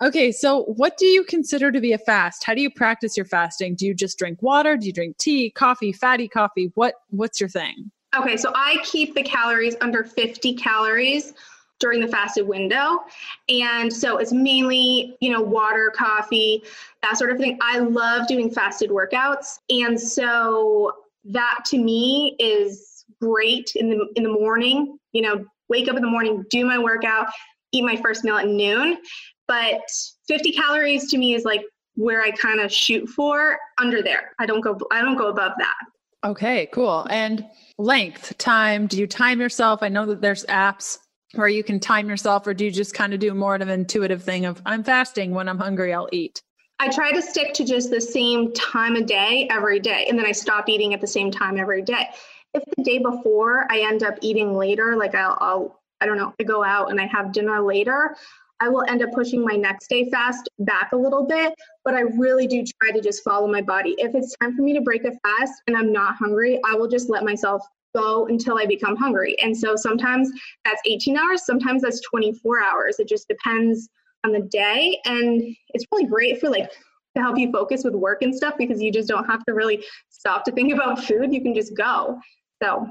Okay, 0.02 0.32
so 0.32 0.63
what 0.63 0.98
do 0.98 1.06
you 1.06 1.24
consider 1.24 1.72
to 1.72 1.80
be 1.80 1.94
a 1.94 1.98
fast? 1.98 2.44
How 2.44 2.54
do 2.54 2.62
you 2.62 2.72
practice 2.72 3.16
your 3.16 3.26
fasting? 3.26 3.76
Do 3.76 3.86
you 3.86 3.94
just 3.94 4.18
drink 4.18 4.42
water? 4.42 4.78
Do 4.78 4.86
you 4.88 4.94
drink 4.94 5.18
tea, 5.18 5.52
coffee, 5.52 5.92
fatty 5.92 6.28
coffee? 6.28 6.72
What 6.76 6.96
what's 7.10 7.40
your 7.40 7.50
thing? 7.50 7.92
Okay, 8.16 8.38
so 8.38 8.52
I 8.56 8.78
keep 8.84 9.16
the 9.16 9.24
calories 9.24 9.76
under 9.82 10.04
50 10.04 10.56
calories 10.56 11.34
during 11.80 12.02
the 12.02 12.08
fasted 12.08 12.48
window. 12.48 13.00
And 13.50 13.92
so 13.92 14.18
it's 14.18 14.32
mainly, 14.32 15.16
you 15.20 15.32
know, 15.32 15.42
water, 15.42 15.92
coffee, 15.96 16.63
that 17.04 17.18
sort 17.18 17.32
of 17.32 17.38
thing. 17.38 17.58
I 17.62 17.80
love 17.80 18.28
doing 18.28 18.50
fasted 18.50 18.90
workouts. 18.90 19.60
And 19.70 20.00
so 20.00 20.94
that 21.26 21.60
to 21.68 21.78
me 21.78 22.36
is 22.40 23.06
great 23.22 23.74
in 23.76 23.90
the 23.90 24.08
in 24.16 24.24
the 24.24 24.32
morning, 24.32 24.98
you 25.12 25.22
know, 25.22 25.46
wake 25.70 25.88
up 25.88 25.96
in 25.96 26.02
the 26.02 26.10
morning, 26.10 26.46
do 26.50 26.66
my 26.66 26.78
workout, 26.78 27.28
eat 27.72 27.84
my 27.84 27.96
first 27.98 28.24
meal 28.24 28.38
at 28.38 28.48
noon. 28.48 28.98
But 29.48 29.82
50 30.28 30.52
calories 30.52 31.10
to 31.12 31.18
me 31.18 31.34
is 31.34 31.46
like 31.46 31.63
where 31.96 32.22
I 32.22 32.32
kind 32.32 32.60
of 32.60 32.72
shoot 32.72 33.08
for 33.10 33.58
under 33.80 34.02
there. 34.02 34.32
I 34.40 34.46
don't 34.46 34.62
go 34.62 34.78
I 34.92 35.02
don't 35.02 35.18
go 35.18 35.28
above 35.28 35.54
that. 35.58 35.76
Okay, 36.26 36.68
cool. 36.74 37.06
And 37.10 37.46
length, 37.78 38.38
time, 38.38 38.88
do 38.88 38.98
you 38.98 39.08
time 39.08 39.40
yourself? 39.40 39.84
I 39.84 39.90
know 39.90 40.06
that 40.08 40.20
there's 40.20 40.46
apps 40.46 40.98
where 41.34 41.48
you 41.48 41.63
can 41.63 41.80
time 41.80 42.10
yourself 42.10 42.48
or 42.48 42.54
do 42.54 42.66
you 42.66 42.72
just 42.72 42.94
kind 42.94 43.13
of 43.13 43.20
do 43.20 43.34
more 43.34 43.56
of 43.56 43.62
an 43.62 43.70
intuitive 43.70 44.24
thing 44.24 44.46
of 44.46 44.62
I'm 44.66 44.84
fasting 44.84 45.32
when 45.32 45.50
I'm 45.50 45.58
hungry 45.58 45.94
I'll 45.94 46.10
eat? 46.12 46.42
I 46.80 46.90
try 46.90 47.12
to 47.12 47.22
stick 47.22 47.54
to 47.56 47.66
just 47.66 47.90
the 47.90 48.02
same 48.02 48.54
time 48.54 48.96
of 48.96 49.08
day 49.08 49.48
every 49.50 49.80
day 49.80 50.06
and 50.10 50.18
then 50.18 50.26
I 50.26 50.32
stop 50.32 50.70
eating 50.70 50.94
at 50.94 51.02
the 51.02 51.08
same 51.08 51.32
time 51.32 51.58
every 51.58 51.82
day. 51.82 52.08
If 52.54 52.63
the 52.78 52.84
day 52.84 53.00
before 53.00 53.68
I 53.72 53.82
end 53.82 54.04
up 54.04 54.16
eating 54.22 54.56
later 54.56 54.96
like 54.96 55.16
I'll, 55.16 55.38
I'll 55.42 55.82
I 56.00 56.06
don't 56.06 56.18
know, 56.18 56.34
I 56.40 56.44
go 56.44 56.63
out 56.63 56.92
and 56.92 57.02
I 57.02 57.08
have 57.08 57.32
dinner 57.32 57.60
later, 57.62 58.16
I 58.60 58.70
will 58.70 58.84
end 58.88 59.04
up 59.04 59.12
pushing 59.13 59.44
my 59.44 59.56
next 59.56 59.88
day 59.88 60.10
fast 60.10 60.50
back 60.60 60.92
a 60.92 60.96
little 60.96 61.26
bit, 61.26 61.54
but 61.84 61.94
I 61.94 62.02
really 62.02 62.48
do 62.48 62.63
try 62.63 62.92
to 62.92 63.02
just 63.02 63.24
follow 63.24 63.48
my 63.48 63.62
body. 63.62 63.96
If 63.98 64.16
it's 64.16 64.36
time 64.38 64.56
for 64.56 64.62
me 64.62 64.74
to 64.74 64.82
break 64.82 65.04
a 65.06 65.12
fast 65.24 65.62
and 65.68 65.76
I'm 65.76 65.92
not 65.92 66.16
hungry, 66.16 66.60
I 66.66 66.76
will 66.76 66.88
just 66.88 67.10
let 67.10 67.24
myself 67.24 67.63
go 67.98 68.28
until 68.28 68.58
I 68.58 68.66
become 68.66 68.96
hungry. 68.96 69.38
And 69.42 69.56
so 69.56 69.76
sometimes 69.76 70.30
that's 70.66 70.82
18 70.86 71.18
hours, 71.18 71.46
sometimes 71.46 71.82
that's 71.82 72.02
24 72.02 72.62
hours. 72.62 73.00
It 73.00 73.08
just 73.08 73.28
depends 73.28 73.90
on 74.24 74.32
the 74.32 74.42
day. 74.42 75.00
And 75.06 75.56
it's 75.70 75.86
really 75.92 76.06
great 76.06 76.40
for 76.40 76.50
like 76.50 76.72
to 77.16 77.22
help 77.22 77.38
you 77.38 77.52
focus 77.52 77.84
with 77.84 77.96
work 77.96 78.22
and 78.22 78.36
stuff 78.36 78.56
because 78.58 78.82
you 78.82 78.92
just 78.92 79.08
don't 79.08 79.26
have 79.26 79.44
to 79.46 79.54
really 79.54 79.84
stop 80.10 80.44
to 80.46 80.52
think 80.52 80.74
about 80.78 81.04
food. 81.04 81.34
You 81.34 81.42
can 81.42 81.54
just 81.54 81.76
go. 81.76 82.20
So 82.62 82.88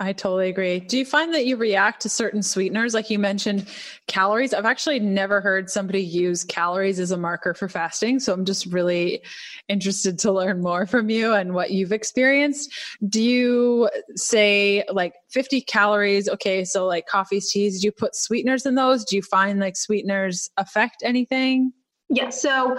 I 0.00 0.12
totally 0.12 0.48
agree. 0.48 0.78
Do 0.78 0.96
you 0.96 1.04
find 1.04 1.34
that 1.34 1.44
you 1.44 1.56
react 1.56 2.02
to 2.02 2.08
certain 2.08 2.40
sweeteners? 2.40 2.94
Like 2.94 3.10
you 3.10 3.18
mentioned 3.18 3.66
calories. 4.06 4.54
I've 4.54 4.64
actually 4.64 5.00
never 5.00 5.40
heard 5.40 5.68
somebody 5.68 6.00
use 6.00 6.44
calories 6.44 7.00
as 7.00 7.10
a 7.10 7.16
marker 7.16 7.52
for 7.52 7.68
fasting. 7.68 8.20
So 8.20 8.32
I'm 8.32 8.44
just 8.44 8.66
really 8.66 9.22
interested 9.68 10.16
to 10.20 10.30
learn 10.30 10.62
more 10.62 10.86
from 10.86 11.10
you 11.10 11.34
and 11.34 11.52
what 11.52 11.72
you've 11.72 11.90
experienced. 11.90 12.72
Do 13.08 13.20
you 13.20 13.90
say 14.14 14.84
like 14.88 15.14
50 15.30 15.62
calories? 15.62 16.28
Okay. 16.28 16.64
So 16.64 16.86
like 16.86 17.06
coffees, 17.06 17.50
teas, 17.50 17.80
do 17.80 17.86
you 17.86 17.92
put 17.92 18.14
sweeteners 18.14 18.66
in 18.66 18.76
those? 18.76 19.04
Do 19.04 19.16
you 19.16 19.22
find 19.22 19.58
like 19.58 19.76
sweeteners 19.76 20.48
affect 20.58 21.02
anything? 21.02 21.72
Yeah. 22.08 22.30
So 22.30 22.78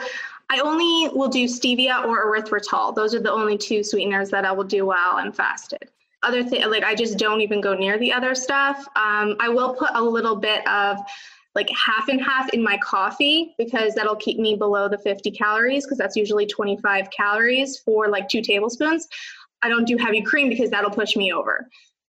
I 0.49 0.59
only 0.61 1.13
will 1.13 1.27
do 1.27 1.45
stevia 1.45 2.05
or 2.05 2.33
erythritol. 2.33 2.95
Those 2.95 3.13
are 3.13 3.19
the 3.19 3.31
only 3.31 3.57
two 3.57 3.83
sweeteners 3.83 4.29
that 4.29 4.45
I 4.45 4.53
will 4.53 4.63
do 4.63 4.85
while 4.85 5.17
I'm 5.17 5.33
fasted 5.33 5.89
other 6.23 6.43
thing 6.43 6.67
like 6.69 6.83
i 6.83 6.93
just 6.93 7.17
don't 7.17 7.41
even 7.41 7.61
go 7.61 7.73
near 7.73 7.97
the 7.97 8.11
other 8.11 8.35
stuff 8.35 8.87
um, 8.95 9.35
i 9.39 9.47
will 9.49 9.73
put 9.73 9.89
a 9.93 10.01
little 10.01 10.35
bit 10.35 10.67
of 10.67 10.97
like 11.55 11.69
half 11.69 12.09
and 12.09 12.21
half 12.21 12.49
in 12.53 12.63
my 12.63 12.77
coffee 12.77 13.55
because 13.57 13.95
that'll 13.95 14.15
keep 14.15 14.37
me 14.37 14.55
below 14.55 14.87
the 14.87 14.97
50 14.97 15.31
calories 15.31 15.85
because 15.85 15.97
that's 15.97 16.15
usually 16.15 16.45
25 16.45 17.09
calories 17.09 17.79
for 17.79 18.07
like 18.07 18.27
two 18.27 18.41
tablespoons 18.41 19.07
i 19.61 19.69
don't 19.69 19.85
do 19.85 19.97
heavy 19.97 20.21
cream 20.21 20.49
because 20.49 20.69
that'll 20.69 20.91
push 20.91 21.15
me 21.15 21.33
over 21.33 21.67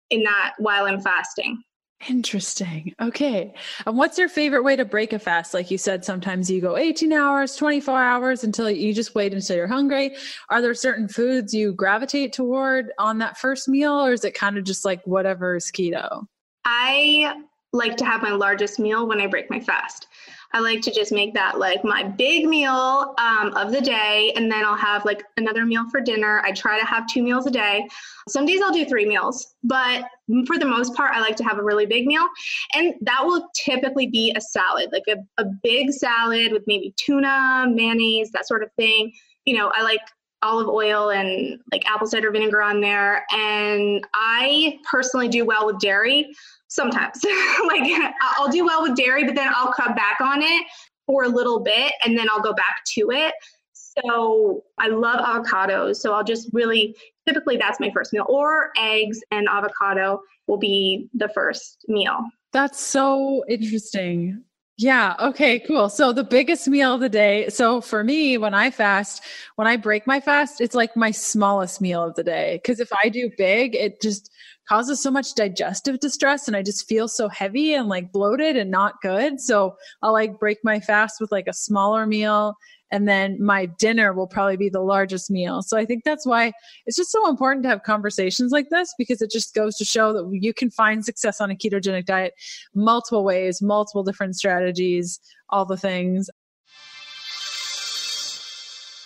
in 0.09 0.23
that 0.23 0.55
while 0.57 0.85
I'm 0.85 1.01
fasting. 1.01 1.63
Interesting. 2.07 2.93
Okay. 3.01 3.53
And 3.85 3.97
what's 3.97 4.17
your 4.17 4.29
favorite 4.29 4.63
way 4.63 4.77
to 4.77 4.85
break 4.85 5.11
a 5.11 5.19
fast? 5.19 5.53
Like 5.53 5.69
you 5.69 5.77
said, 5.77 6.05
sometimes 6.05 6.49
you 6.49 6.61
go 6.61 6.77
18 6.77 7.11
hours, 7.11 7.55
24 7.57 8.01
hours 8.01 8.43
until 8.43 8.69
you 8.69 8.93
just 8.93 9.15
wait 9.15 9.33
until 9.33 9.57
you're 9.57 9.67
hungry. 9.67 10.15
Are 10.49 10.61
there 10.61 10.73
certain 10.73 11.09
foods 11.09 11.53
you 11.53 11.73
gravitate 11.73 12.31
toward 12.31 12.93
on 12.99 13.17
that 13.17 13.37
first 13.37 13.67
meal, 13.67 13.93
or 13.93 14.13
is 14.13 14.23
it 14.23 14.33
kind 14.33 14.57
of 14.57 14.63
just 14.63 14.85
like 14.85 15.05
whatever 15.05 15.57
is 15.57 15.71
keto? 15.71 16.25
I 16.63 17.43
like 17.73 17.97
to 17.97 18.05
have 18.05 18.21
my 18.21 18.31
largest 18.31 18.79
meal 18.79 19.05
when 19.07 19.19
I 19.19 19.27
break 19.27 19.49
my 19.49 19.59
fast. 19.59 20.07
I 20.51 20.59
like 20.59 20.81
to 20.81 20.91
just 20.91 21.11
make 21.11 21.33
that 21.35 21.59
like 21.59 21.83
my 21.83 22.03
big 22.03 22.45
meal 22.45 23.13
um, 23.17 23.53
of 23.55 23.71
the 23.71 23.81
day, 23.81 24.33
and 24.35 24.51
then 24.51 24.65
I'll 24.65 24.75
have 24.75 25.05
like 25.05 25.23
another 25.37 25.65
meal 25.65 25.87
for 25.89 26.01
dinner. 26.01 26.41
I 26.43 26.51
try 26.51 26.79
to 26.79 26.85
have 26.85 27.07
two 27.07 27.21
meals 27.21 27.45
a 27.45 27.51
day. 27.51 27.87
Some 28.27 28.45
days 28.45 28.59
I'll 28.61 28.73
do 28.73 28.85
three 28.85 29.05
meals, 29.05 29.55
but 29.63 30.05
for 30.47 30.57
the 30.57 30.65
most 30.65 30.95
part, 30.95 31.13
I 31.13 31.19
like 31.19 31.35
to 31.37 31.43
have 31.43 31.59
a 31.59 31.63
really 31.63 31.85
big 31.85 32.07
meal, 32.07 32.27
and 32.73 32.95
that 33.01 33.23
will 33.23 33.47
typically 33.55 34.07
be 34.07 34.33
a 34.35 34.41
salad, 34.41 34.89
like 34.91 35.03
a, 35.07 35.17
a 35.41 35.45
big 35.63 35.91
salad 35.91 36.51
with 36.51 36.63
maybe 36.65 36.93
tuna, 36.97 37.67
mayonnaise, 37.69 38.31
that 38.31 38.47
sort 38.47 38.63
of 38.63 38.71
thing. 38.73 39.13
You 39.45 39.57
know, 39.57 39.71
I 39.75 39.83
like 39.83 40.01
olive 40.41 40.69
oil 40.69 41.09
and 41.09 41.59
like 41.71 41.85
apple 41.89 42.07
cider 42.07 42.31
vinegar 42.31 42.61
on 42.61 42.81
there. 42.81 43.25
And 43.31 44.05
I 44.13 44.79
personally 44.89 45.27
do 45.27 45.45
well 45.45 45.65
with 45.65 45.79
dairy 45.79 46.33
sometimes. 46.69 47.23
like 47.67 48.13
I'll 48.37 48.49
do 48.49 48.63
well 48.63 48.83
with 48.83 48.95
dairy, 48.95 49.25
but 49.25 49.35
then 49.35 49.51
I'll 49.53 49.73
cut 49.73 49.95
back 49.95 50.21
on 50.21 50.41
it 50.41 50.65
for 51.05 51.23
a 51.23 51.27
little 51.27 51.59
bit 51.59 51.91
and 52.05 52.17
then 52.17 52.27
I'll 52.31 52.41
go 52.41 52.53
back 52.53 52.83
to 52.93 53.11
it. 53.11 53.33
So 53.73 54.63
I 54.77 54.87
love 54.87 55.19
avocados. 55.19 55.97
So 55.97 56.13
I'll 56.13 56.23
just 56.23 56.49
really 56.53 56.95
typically 57.27 57.57
that's 57.57 57.79
my 57.79 57.91
first 57.91 58.13
meal 58.13 58.25
or 58.29 58.71
eggs 58.77 59.19
and 59.31 59.47
avocado 59.49 60.21
will 60.47 60.57
be 60.57 61.09
the 61.13 61.29
first 61.29 61.85
meal. 61.87 62.19
That's 62.53 62.79
so 62.79 63.43
interesting. 63.47 64.43
Yeah. 64.77 65.15
Okay, 65.19 65.59
cool. 65.59 65.89
So 65.89 66.13
the 66.13 66.23
biggest 66.23 66.67
meal 66.67 66.93
of 66.93 67.01
the 67.01 67.09
day. 67.09 67.49
So 67.49 67.81
for 67.81 68.03
me, 68.03 68.37
when 68.37 68.53
I 68.53 68.71
fast, 68.71 69.21
when 69.57 69.67
I 69.67 69.75
break 69.75 70.07
my 70.07 70.21
fast, 70.21 70.61
it's 70.61 70.73
like 70.73 70.95
my 70.95 71.11
smallest 71.11 71.81
meal 71.81 72.01
of 72.01 72.15
the 72.15 72.23
day. 72.23 72.61
Cause 72.65 72.79
if 72.79 72.89
I 73.03 73.09
do 73.09 73.29
big, 73.37 73.75
it 73.75 74.01
just 74.01 74.31
causes 74.69 75.01
so 75.01 75.09
much 75.09 75.33
digestive 75.33 75.99
distress 75.99 76.47
and 76.47 76.55
I 76.55 76.61
just 76.61 76.87
feel 76.87 77.07
so 77.07 77.27
heavy 77.27 77.73
and 77.73 77.89
like 77.89 78.11
bloated 78.11 78.55
and 78.55 78.69
not 78.69 79.01
good. 79.01 79.41
So 79.41 79.75
I'll 80.03 80.13
like 80.13 80.39
break 80.39 80.59
my 80.63 80.79
fast 80.79 81.19
with 81.19 81.31
like 81.31 81.47
a 81.47 81.53
smaller 81.53 82.05
meal 82.05 82.55
and 82.91 83.07
then 83.07 83.41
my 83.41 83.65
dinner 83.65 84.13
will 84.13 84.27
probably 84.27 84.57
be 84.57 84.69
the 84.69 84.81
largest 84.81 85.29
meal. 85.29 85.61
So 85.61 85.77
I 85.77 85.85
think 85.85 86.03
that's 86.03 86.25
why 86.25 86.51
it's 86.85 86.97
just 86.97 87.11
so 87.11 87.27
important 87.29 87.63
to 87.63 87.69
have 87.69 87.83
conversations 87.83 88.51
like 88.51 88.69
this 88.69 88.93
because 88.97 89.21
it 89.21 89.31
just 89.31 89.53
goes 89.55 89.75
to 89.77 89.85
show 89.85 90.13
that 90.13 90.29
you 90.31 90.53
can 90.53 90.69
find 90.69 91.03
success 91.03 91.41
on 91.41 91.51
a 91.51 91.55
ketogenic 91.55 92.05
diet 92.05 92.33
multiple 92.75 93.23
ways, 93.23 93.61
multiple 93.61 94.03
different 94.03 94.35
strategies, 94.35 95.19
all 95.49 95.65
the 95.65 95.77
things. 95.77 96.29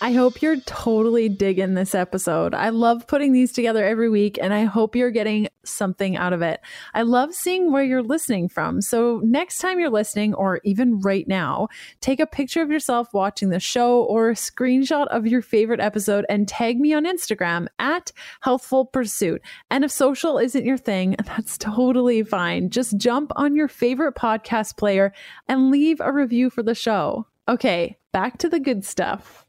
I 0.04 0.12
hope 0.12 0.42
you're 0.42 0.60
totally 0.60 1.30
digging 1.30 1.72
this 1.72 1.94
episode. 1.94 2.54
I 2.54 2.68
love 2.68 3.06
putting 3.06 3.32
these 3.32 3.52
together 3.52 3.82
every 3.82 4.10
week 4.10 4.38
and 4.38 4.52
I 4.52 4.64
hope 4.64 4.94
you're 4.94 5.10
getting 5.10 5.48
something 5.64 6.14
out 6.14 6.34
of 6.34 6.42
it. 6.42 6.60
I 6.92 7.00
love 7.00 7.32
seeing 7.32 7.72
where 7.72 7.82
you're 7.82 8.02
listening 8.02 8.50
from. 8.50 8.82
So, 8.82 9.22
next 9.24 9.60
time 9.60 9.80
you're 9.80 9.88
listening, 9.88 10.34
or 10.34 10.60
even 10.62 11.00
right 11.00 11.26
now, 11.26 11.68
take 12.02 12.20
a 12.20 12.26
picture 12.26 12.60
of 12.60 12.70
yourself 12.70 13.14
watching 13.14 13.48
the 13.48 13.58
show 13.58 14.02
or 14.02 14.28
a 14.28 14.34
screenshot 14.34 15.06
of 15.06 15.26
your 15.26 15.40
favorite 15.40 15.80
episode 15.80 16.26
and 16.28 16.46
tag 16.46 16.78
me 16.78 16.92
on 16.92 17.06
Instagram 17.06 17.66
at 17.78 18.12
Healthful 18.42 18.84
Pursuit. 18.84 19.40
And 19.70 19.84
if 19.84 19.90
social 19.90 20.36
isn't 20.36 20.66
your 20.66 20.76
thing, 20.76 21.16
that's 21.24 21.56
totally 21.56 22.22
fine. 22.24 22.68
Just 22.68 22.98
jump 22.98 23.32
on 23.36 23.56
your 23.56 23.68
favorite 23.68 24.16
podcast 24.16 24.76
player 24.76 25.14
and 25.48 25.70
leave 25.70 25.98
a 26.00 26.12
review 26.12 26.50
for 26.50 26.62
the 26.62 26.74
show. 26.74 27.26
Okay, 27.48 27.96
back 28.12 28.36
to 28.38 28.50
the 28.50 28.60
good 28.60 28.84
stuff 28.84 29.43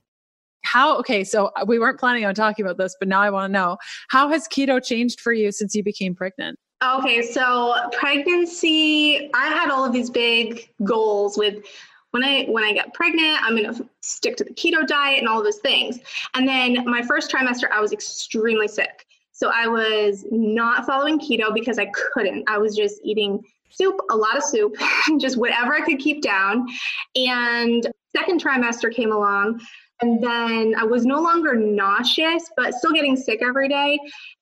how 0.65 0.97
okay 0.97 1.23
so 1.23 1.51
uh, 1.55 1.65
we 1.65 1.79
weren't 1.79 1.99
planning 1.99 2.25
on 2.25 2.35
talking 2.35 2.65
about 2.65 2.77
this 2.77 2.95
but 2.99 3.07
now 3.07 3.21
i 3.21 3.29
want 3.29 3.49
to 3.49 3.53
know 3.53 3.77
how 4.09 4.27
has 4.27 4.47
keto 4.47 4.83
changed 4.83 5.21
for 5.21 5.31
you 5.31 5.51
since 5.51 5.75
you 5.75 5.83
became 5.83 6.15
pregnant? 6.15 6.59
Okay 6.83 7.21
so 7.21 7.73
pregnancy 7.93 9.29
i 9.33 9.47
had 9.47 9.69
all 9.69 9.85
of 9.85 9.93
these 9.93 10.09
big 10.09 10.69
goals 10.83 11.37
with 11.37 11.63
when 12.11 12.23
i 12.23 12.45
when 12.45 12.63
i 12.63 12.73
get 12.73 12.93
pregnant 12.93 13.41
i'm 13.43 13.55
to 13.57 13.87
stick 14.01 14.35
to 14.37 14.43
the 14.43 14.53
keto 14.53 14.85
diet 14.85 15.19
and 15.19 15.27
all 15.27 15.43
those 15.43 15.59
things. 15.59 15.99
And 16.33 16.47
then 16.47 16.83
my 16.85 17.01
first 17.01 17.31
trimester 17.31 17.69
i 17.71 17.79
was 17.79 17.93
extremely 17.93 18.67
sick. 18.67 19.05
So 19.31 19.51
i 19.53 19.67
was 19.67 20.25
not 20.31 20.85
following 20.85 21.19
keto 21.19 21.53
because 21.53 21.79
i 21.79 21.85
couldn't. 22.13 22.49
I 22.49 22.57
was 22.57 22.75
just 22.75 22.99
eating 23.03 23.43
soup 23.69 23.99
a 24.09 24.15
lot 24.15 24.37
of 24.37 24.43
soup 24.43 24.75
just 25.17 25.37
whatever 25.37 25.73
i 25.73 25.81
could 25.81 25.99
keep 25.99 26.21
down. 26.21 26.67
And 27.15 27.87
second 28.15 28.41
trimester 28.41 28.93
came 28.93 29.11
along 29.11 29.61
and 30.01 30.21
then 30.21 30.75
I 30.77 30.83
was 30.83 31.05
no 31.05 31.21
longer 31.21 31.55
nauseous, 31.55 32.49
but 32.57 32.73
still 32.73 32.91
getting 32.91 33.15
sick 33.15 33.41
every 33.41 33.69
day. 33.69 33.97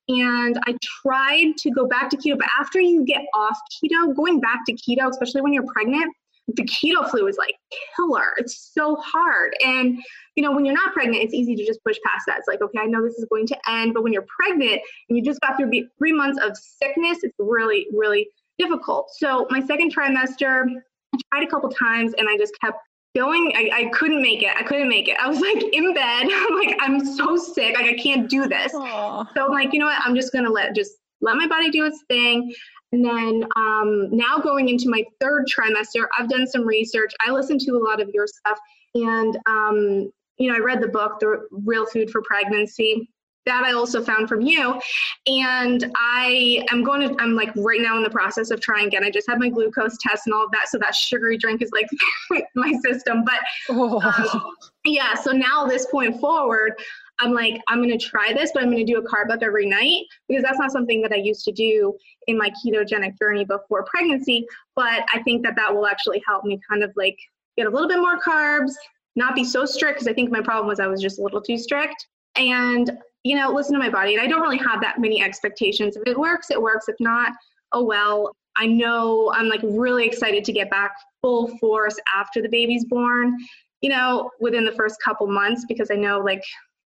And 0.10 0.60
I 0.66 0.76
tried 1.02 1.54
to 1.60 1.72
go 1.72 1.88
back 1.88 2.10
to 2.10 2.18
keto, 2.18 2.38
but 2.38 2.48
after 2.60 2.80
you 2.80 3.06
get 3.06 3.22
off 3.34 3.58
keto, 3.72 4.16
going 4.16 4.40
back 4.40 4.62
to 4.68 4.74
keto, 4.74 5.10
especially 5.10 5.42
when 5.42 5.54
you're 5.54 5.66
pregnant, 5.72 6.14
the 6.48 6.64
keto 6.64 7.10
flu 7.10 7.28
is 7.28 7.38
like 7.38 7.56
killer. 7.96 8.34
It's 8.38 8.72
so 8.74 8.98
hard. 8.98 9.56
And, 9.64 9.98
you 10.36 10.44
know, 10.44 10.52
when 10.52 10.66
you're 10.66 10.76
not 10.76 10.94
pregnant, 10.94 11.24
it's 11.24 11.34
easy 11.34 11.56
to 11.56 11.66
just 11.66 11.82
push 11.86 11.98
past 12.06 12.26
that. 12.28 12.40
It's 12.40 12.48
like, 12.48 12.62
okay, 12.62 12.80
I 12.80 12.86
know 12.86 13.02
this 13.02 13.14
is 13.14 13.26
going 13.30 13.48
to 13.48 13.58
end. 13.70 13.94
But 13.94 14.04
when 14.04 14.12
you're 14.12 14.26
pregnant 14.42 14.82
and 15.08 15.18
you 15.18 15.24
just 15.24 15.40
got 15.40 15.56
through 15.56 15.72
three 15.98 16.12
months 16.12 16.40
of 16.44 16.58
sickness, 16.58 17.20
it's 17.24 17.36
really, 17.40 17.88
really 17.94 18.28
difficult. 18.60 19.10
So 19.18 19.48
my 19.50 19.62
second 19.62 19.96
trimester, 19.96 20.66
I 21.14 21.18
tried 21.32 21.48
a 21.48 21.50
couple 21.50 21.70
times 21.70 22.14
and 22.18 22.28
I 22.28 22.38
just 22.38 22.54
kept 22.60 22.78
going 23.16 23.54
I, 23.56 23.70
I 23.74 23.86
couldn't 23.90 24.22
make 24.22 24.42
it. 24.42 24.52
I 24.58 24.64
couldn't 24.64 24.90
make 24.90 25.08
it. 25.08 25.18
I 25.22 25.28
was 25.28 25.40
like 25.40 25.64
in 25.74 25.94
bed. 25.94 26.28
I'm 26.32 26.56
like 26.56 26.78
i'm 26.80 27.06
so 27.06 27.36
sick. 27.38 27.76
Like 27.76 27.86
i 27.86 27.94
can't 27.94 28.30
do 28.30 28.48
this. 28.48 28.74
Aww. 28.74 29.28
so 29.34 29.46
i'm 29.46 29.52
like 29.52 29.74
you 29.74 29.80
know 29.80 29.86
what? 29.86 30.00
I'm 30.04 30.16
just 30.16 30.34
gonna 30.34 30.50
let 30.50 30.76
just 30.76 30.94
let 31.22 31.36
my 31.36 31.48
body 31.48 31.70
do 31.70 31.86
its 31.86 32.04
thing. 32.08 32.54
And 32.92 33.04
then 33.04 33.44
um, 33.56 34.16
now 34.16 34.38
going 34.38 34.70
into 34.70 34.88
my 34.88 35.04
third 35.20 35.48
trimester 35.48 36.06
i've 36.18 36.30
done 36.30 36.48
some 36.48 36.66
research. 36.66 37.14
I 37.26 37.32
listened 37.32 37.62
to 37.62 37.72
a 37.72 37.82
lot 37.84 38.02
of 38.02 38.10
your 38.14 38.28
stuff. 38.28 38.60
And 38.96 39.38
um, 39.48 40.12
you 40.38 40.50
know 40.50 40.56
i 40.56 40.60
read 40.60 40.82
the 40.82 40.88
book 40.88 41.20
the 41.20 41.48
real 41.52 41.86
food 41.86 42.10
for 42.10 42.22
pregnancy 42.24 43.10
that 43.46 43.64
I 43.64 43.74
also 43.74 44.02
found 44.04 44.30
from 44.30 44.42
you. 44.42 44.80
And 45.28 45.92
I 45.96 46.66
am 46.72 46.84
going 46.84 47.08
to, 47.08 47.16
I'm 47.22 47.36
like 47.36 47.52
right 47.56 47.82
now 47.82 47.98
in 47.98 48.04
the 48.04 48.10
process 48.10 48.52
of 48.52 48.62
trying 48.62 48.88
again. 48.88 49.04
I 49.04 49.12
just 49.12 49.30
had 49.30 49.40
my 49.40 49.50
glucose 49.50 49.98
test 50.00 50.28
and 50.28 50.34
all 50.34 50.46
of 50.46 50.52
that. 50.52 50.70
So 50.70 50.78
that 50.80 50.96
sugary 50.96 51.38
drink 51.38 51.62
is 51.62 51.72
like 51.72 52.46
my 52.56 52.74
system. 52.84 53.24
But 53.26 53.40
um, 53.70 54.56
yeah, 54.86 55.16
so 55.16 55.32
now 55.32 55.66
this 55.66 55.86
point 55.88 56.20
forward, 56.20 56.74
I'm 57.20 57.34
like, 57.34 57.62
I'm 57.68 57.78
going 57.78 57.98
to 57.98 58.04
try 58.04 58.34
this, 58.34 58.52
but 58.54 58.64
I'm 58.64 58.72
going 58.72 58.86
to 58.86 58.92
do 58.92 59.00
a 59.00 59.04
carb 59.04 59.32
up 59.32 59.44
every 59.44 59.68
night 59.68 60.06
because 60.28 60.44
that's 60.44 60.58
not 60.58 60.72
something 60.72 61.02
that 61.04 61.12
I 61.12 61.18
used 61.18 61.46
to 61.46 61.52
do 61.52 61.96
in 62.28 62.38
my 62.38 62.50
ketogenic 62.50 63.20
journey 63.20 63.46
before 63.46 63.86
pregnancy. 63.86 64.46
But 64.76 65.06
I 65.14 65.22
think 65.24 65.44
that 65.44 65.56
that 65.56 65.74
will 65.74 65.86
actually 65.86 66.24
help 66.26 66.44
me 66.44 66.60
kind 66.68 66.84
of 66.84 66.92
like 66.96 67.18
get 67.56 67.68
a 67.68 67.70
little 67.70 67.88
bit 67.88 68.00
more 68.00 68.20
carbs, 68.20 68.72
not 69.16 69.36
be 69.36 69.44
so 69.44 69.66
strict 69.66 70.00
because 70.00 70.08
I 70.08 70.14
think 70.14 70.32
my 70.32 70.42
problem 70.42 70.68
was 70.68 70.80
I 70.80 70.88
was 70.88 71.02
just 71.02 71.20
a 71.20 71.22
little 71.22 71.42
too 71.42 71.58
strict. 71.58 72.08
And 72.36 72.98
you 73.24 73.36
know, 73.36 73.52
listen 73.52 73.74
to 73.74 73.80
my 73.80 73.90
body. 73.90 74.16
And 74.16 74.22
I 74.22 74.28
don't 74.28 74.42
really 74.42 74.58
have 74.58 74.82
that 74.82 75.00
many 75.00 75.22
expectations. 75.24 75.96
If 75.96 76.04
it 76.06 76.18
works, 76.18 76.52
it 76.52 76.62
works. 76.62 76.88
If 76.88 76.96
not, 77.00 77.32
oh 77.72 77.84
well. 77.84 78.36
I 78.56 78.68
know 78.68 79.34
I'm 79.34 79.50
like 79.50 79.62
really 79.64 80.06
excited 80.06 80.44
to 80.44 80.52
get 80.52 80.70
back 80.70 80.92
full 81.22 81.58
force 81.58 81.96
after 82.16 82.40
the 82.40 82.50
baby's 82.50 82.86
born, 82.86 83.36
you 83.82 83.90
know, 83.90 84.30
within 84.40 84.64
the 84.64 84.72
first 84.74 85.02
couple 85.04 85.26
months, 85.26 85.66
because 85.68 85.90
I 85.90 85.96
know 85.96 86.20
like 86.20 86.44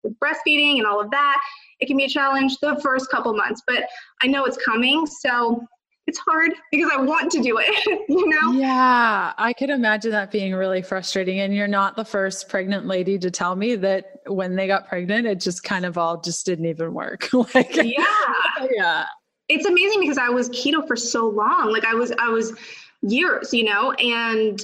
with 0.02 0.18
breastfeeding 0.18 0.78
and 0.78 0.86
all 0.86 1.00
of 1.00 1.10
that, 1.10 1.38
it 1.80 1.86
can 1.86 1.98
be 1.98 2.04
a 2.04 2.08
challenge 2.08 2.56
the 2.62 2.80
first 2.82 3.10
couple 3.10 3.34
months, 3.34 3.62
but 3.66 3.84
I 4.22 4.26
know 4.26 4.46
it's 4.46 4.56
coming. 4.56 5.06
So 5.06 5.62
it's 6.10 6.18
hard 6.18 6.50
because 6.72 6.90
I 6.92 7.00
want 7.00 7.30
to 7.32 7.40
do 7.40 7.58
it, 7.58 8.04
you 8.08 8.28
know? 8.28 8.52
Yeah, 8.52 9.32
I 9.38 9.52
could 9.52 9.70
imagine 9.70 10.10
that 10.10 10.32
being 10.32 10.52
really 10.52 10.82
frustrating. 10.82 11.38
And 11.38 11.54
you're 11.54 11.68
not 11.68 11.94
the 11.94 12.04
first 12.04 12.48
pregnant 12.48 12.86
lady 12.86 13.16
to 13.20 13.30
tell 13.30 13.54
me 13.54 13.76
that 13.76 14.20
when 14.26 14.56
they 14.56 14.66
got 14.66 14.88
pregnant, 14.88 15.26
it 15.28 15.40
just 15.40 15.62
kind 15.62 15.86
of 15.86 15.96
all 15.96 16.20
just 16.20 16.44
didn't 16.44 16.66
even 16.66 16.92
work. 16.92 17.32
like, 17.54 17.76
yeah. 17.76 18.04
Yeah. 18.74 19.06
It's 19.48 19.66
amazing 19.66 20.00
because 20.00 20.18
I 20.18 20.28
was 20.28 20.50
keto 20.50 20.86
for 20.86 20.96
so 20.96 21.28
long. 21.28 21.72
Like 21.72 21.84
I 21.84 21.94
was, 21.94 22.12
I 22.18 22.28
was 22.28 22.52
years, 23.02 23.54
you 23.54 23.64
know, 23.64 23.92
and 23.92 24.60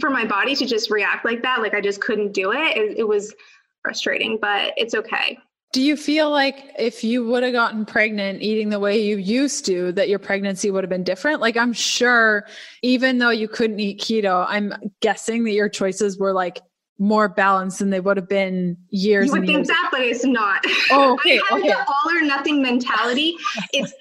for 0.00 0.08
my 0.08 0.24
body 0.24 0.56
to 0.56 0.66
just 0.66 0.90
react 0.90 1.26
like 1.26 1.42
that, 1.42 1.60
like 1.60 1.74
I 1.74 1.82
just 1.82 2.00
couldn't 2.00 2.32
do 2.32 2.52
it. 2.52 2.76
It, 2.76 2.98
it 2.98 3.08
was 3.08 3.34
frustrating, 3.82 4.38
but 4.40 4.72
it's 4.78 4.94
okay. 4.94 5.38
Do 5.72 5.80
you 5.80 5.96
feel 5.96 6.30
like 6.30 6.72
if 6.78 7.04
you 7.04 7.24
would 7.26 7.44
have 7.44 7.52
gotten 7.52 7.84
pregnant 7.84 8.42
eating 8.42 8.70
the 8.70 8.80
way 8.80 9.00
you 9.00 9.16
used 9.18 9.64
to, 9.66 9.92
that 9.92 10.08
your 10.08 10.18
pregnancy 10.18 10.70
would 10.70 10.82
have 10.82 10.90
been 10.90 11.04
different? 11.04 11.40
Like, 11.40 11.56
I'm 11.56 11.72
sure, 11.72 12.44
even 12.82 13.18
though 13.18 13.30
you 13.30 13.46
couldn't 13.46 13.78
eat 13.78 14.00
keto, 14.00 14.44
I'm 14.48 14.74
guessing 15.00 15.44
that 15.44 15.52
your 15.52 15.68
choices 15.68 16.18
were 16.18 16.32
like 16.32 16.60
more 16.98 17.28
balanced 17.28 17.78
than 17.78 17.90
they 17.90 18.00
would 18.00 18.16
have 18.16 18.28
been 18.28 18.76
years. 18.90 19.26
You 19.26 19.32
would 19.32 19.46
think 19.46 19.58
years 19.58 19.68
that, 19.68 19.88
but 19.92 20.00
it's 20.00 20.24
not. 20.24 20.64
Oh, 20.90 21.12
okay. 21.20 21.38
I 21.38 21.54
have 21.54 21.60
okay. 21.60 21.68
the 21.68 21.78
all 21.78 22.16
or 22.16 22.20
nothing 22.20 22.62
mentality. 22.62 23.36
It's 23.72 23.92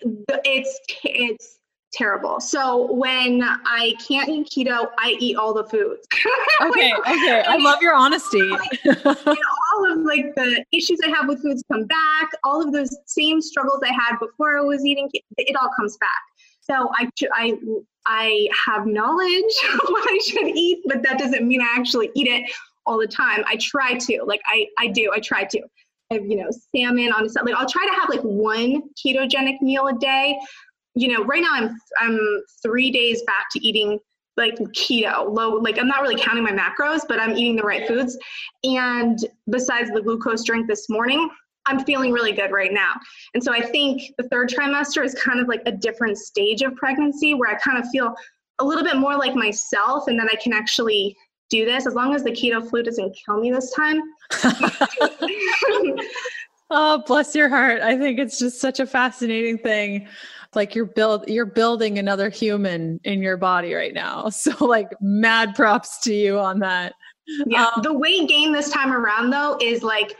it's 0.43 0.79
it's 1.03 1.59
terrible. 1.91 2.39
So 2.39 2.91
when 2.91 3.41
I 3.43 3.93
can't 4.08 4.30
eat 4.30 4.49
keto, 4.49 4.88
I 4.97 5.15
eat 5.19 5.36
all 5.36 5.54
the 5.54 5.63
foods. 5.63 6.08
okay, 6.62 6.93
okay. 6.93 7.43
I 7.47 7.58
love 7.58 7.82
your 7.82 7.93
honesty. 7.93 8.41
all 8.41 9.91
of 9.91 9.99
like 9.99 10.34
the 10.36 10.63
issues 10.71 10.99
I 11.06 11.10
have 11.10 11.28
with 11.28 11.41
foods 11.41 11.63
come 11.71 11.86
back. 11.86 12.30
All 12.43 12.62
of 12.65 12.73
those 12.73 12.95
same 13.06 13.41
struggles 13.41 13.82
I 13.84 13.93
had 13.93 14.17
before 14.19 14.58
I 14.58 14.62
was 14.62 14.86
eating, 14.86 15.10
it 15.38 15.56
all 15.56 15.69
comes 15.78 15.97
back. 15.97 16.10
So 16.62 16.91
I 16.95 17.10
I 17.34 17.58
I 18.06 18.49
have 18.65 18.86
knowledge 18.86 19.54
of 19.73 19.80
what 19.89 20.08
I 20.10 20.19
should 20.25 20.47
eat, 20.56 20.84
but 20.86 21.02
that 21.04 21.17
doesn't 21.17 21.47
mean 21.47 21.62
I 21.62 21.73
actually 21.75 22.12
eat 22.15 22.28
it 22.28 22.49
all 22.86 22.99
the 22.99 23.08
time. 23.08 23.43
I 23.47 23.56
try 23.58 23.95
to, 23.95 24.23
like 24.25 24.41
I 24.45 24.67
I 24.78 24.88
do. 24.88 25.12
I 25.13 25.19
try 25.19 25.43
to. 25.45 25.62
I 26.12 26.15
have, 26.15 26.25
you 26.25 26.38
know, 26.38 26.49
salmon 26.75 27.12
on 27.12 27.23
a 27.23 27.43
like 27.43 27.54
I'll 27.54 27.69
try 27.69 27.86
to 27.86 27.93
have 27.93 28.10
like 28.10 28.21
one 28.21 28.82
ketogenic 28.97 29.62
meal 29.62 29.88
a 29.88 29.93
day, 29.93 30.39
you 31.00 31.08
know, 31.08 31.24
right 31.24 31.42
now 31.42 31.54
I'm 31.54 31.78
I'm 32.00 32.20
three 32.62 32.92
days 32.92 33.24
back 33.24 33.46
to 33.52 33.66
eating 33.66 34.00
like 34.36 34.56
keto, 34.56 35.34
low, 35.34 35.52
like 35.56 35.80
I'm 35.80 35.88
not 35.88 36.02
really 36.02 36.20
counting 36.22 36.44
my 36.44 36.52
macros, 36.52 37.02
but 37.08 37.20
I'm 37.20 37.38
eating 37.38 37.56
the 37.56 37.64
right 37.64 37.88
foods. 37.88 38.18
And 38.64 39.18
besides 39.50 39.92
the 39.92 40.02
glucose 40.02 40.44
drink 40.44 40.68
this 40.68 40.90
morning, 40.90 41.30
I'm 41.66 41.84
feeling 41.86 42.12
really 42.12 42.34
good 42.34 42.52
right 42.52 42.74
now. 42.74 42.94
And 43.34 43.42
so 43.44 43.54
I 43.54 43.62
think 43.62 44.14
the 44.18 44.28
third 44.30 44.50
trimester 44.50 45.04
is 45.06 45.14
kind 45.16 45.40
of 45.40 45.48
like 45.48 45.62
a 45.66 45.72
different 45.72 46.18
stage 46.18 46.62
of 46.64 46.76
pregnancy 46.76 47.34
where 47.34 47.50
I 47.50 47.56
kind 47.56 47.78
of 47.78 47.88
feel 47.92 48.14
a 48.60 48.66
little 48.66 48.84
bit 48.84 48.98
more 48.98 49.16
like 49.16 49.36
myself 49.36 50.08
and 50.08 50.20
that 50.20 50.30
I 50.32 50.36
can 50.36 50.52
actually 50.52 51.16
do 51.50 51.66
this 51.66 51.88
as 51.88 51.94
long 51.94 52.14
as 52.14 52.24
the 52.24 52.32
keto 52.32 52.70
flu 52.70 52.84
doesn't 52.84 53.18
kill 53.26 53.40
me 53.40 53.52
this 53.52 53.72
time. 53.72 54.02
oh, 56.70 57.04
bless 57.08 57.36
your 57.36 57.48
heart. 57.50 57.82
I 57.82 57.98
think 57.98 58.20
it's 58.20 58.38
just 58.38 58.60
such 58.60 58.80
a 58.82 58.86
fascinating 58.86 59.58
thing 59.58 60.08
like 60.56 60.76
you're 60.76 60.86
build 60.86 61.28
you're 61.28 61.46
building 61.46 62.00
another 62.00 62.30
human 62.30 63.00
in 63.04 63.22
your 63.22 63.38
body 63.38 63.74
right 63.74 63.94
now. 63.94 64.30
So 64.40 64.66
like 64.66 64.90
mad 65.02 65.54
props 65.54 66.00
to 66.00 66.14
you 66.14 66.40
on 66.40 66.60
that. 66.60 66.94
Yeah. 67.46 67.66
Um, 67.76 67.82
the 67.84 67.94
weight 67.94 68.30
gain 68.30 68.54
this 68.54 68.70
time 68.70 68.94
around 68.94 69.32
though 69.32 69.58
is 69.62 69.84
like 69.84 70.16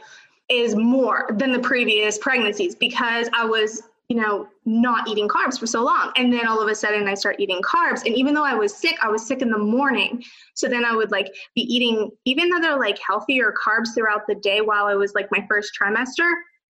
is 0.50 0.74
more 0.74 1.30
than 1.38 1.52
the 1.52 1.58
previous 1.58 2.18
pregnancies 2.18 2.74
because 2.74 3.30
I 3.32 3.44
was, 3.44 3.82
you 4.08 4.16
know, 4.16 4.48
not 4.66 5.08
eating 5.08 5.28
carbs 5.28 5.58
for 5.58 5.66
so 5.66 5.82
long. 5.82 6.12
And 6.16 6.32
then 6.32 6.46
all 6.46 6.60
of 6.60 6.68
a 6.68 6.74
sudden 6.74 7.08
I 7.08 7.14
start 7.14 7.36
eating 7.38 7.62
carbs. 7.62 8.04
And 8.04 8.14
even 8.14 8.34
though 8.34 8.44
I 8.44 8.54
was 8.54 8.74
sick, 8.74 8.96
I 9.02 9.08
was 9.08 9.26
sick 9.26 9.40
in 9.40 9.50
the 9.50 9.58
morning. 9.58 10.22
So 10.54 10.68
then 10.68 10.84
I 10.84 10.94
would 10.94 11.12
like 11.12 11.32
be 11.54 11.62
eating, 11.62 12.10
even 12.24 12.50
though 12.50 12.60
they're 12.60 12.78
like 12.78 12.98
healthier 12.98 13.54
carbs 13.54 13.94
throughout 13.94 14.26
the 14.26 14.34
day 14.34 14.60
while 14.60 14.86
I 14.86 14.94
was 14.94 15.14
like 15.14 15.28
my 15.30 15.46
first 15.48 15.72
trimester, 15.80 16.30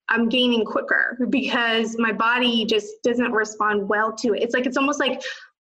I'm 0.10 0.30
gaining 0.30 0.66
quicker 0.66 1.18
because 1.30 1.98
my 1.98 2.12
body 2.12 2.66
just 2.66 3.02
doesn't 3.04 3.32
respond 3.32 3.88
well 3.88 4.14
to 4.18 4.34
it. 4.34 4.44
It's 4.44 4.54
like 4.54 4.66
it's 4.66 4.78
almost 4.78 5.00
like 5.00 5.22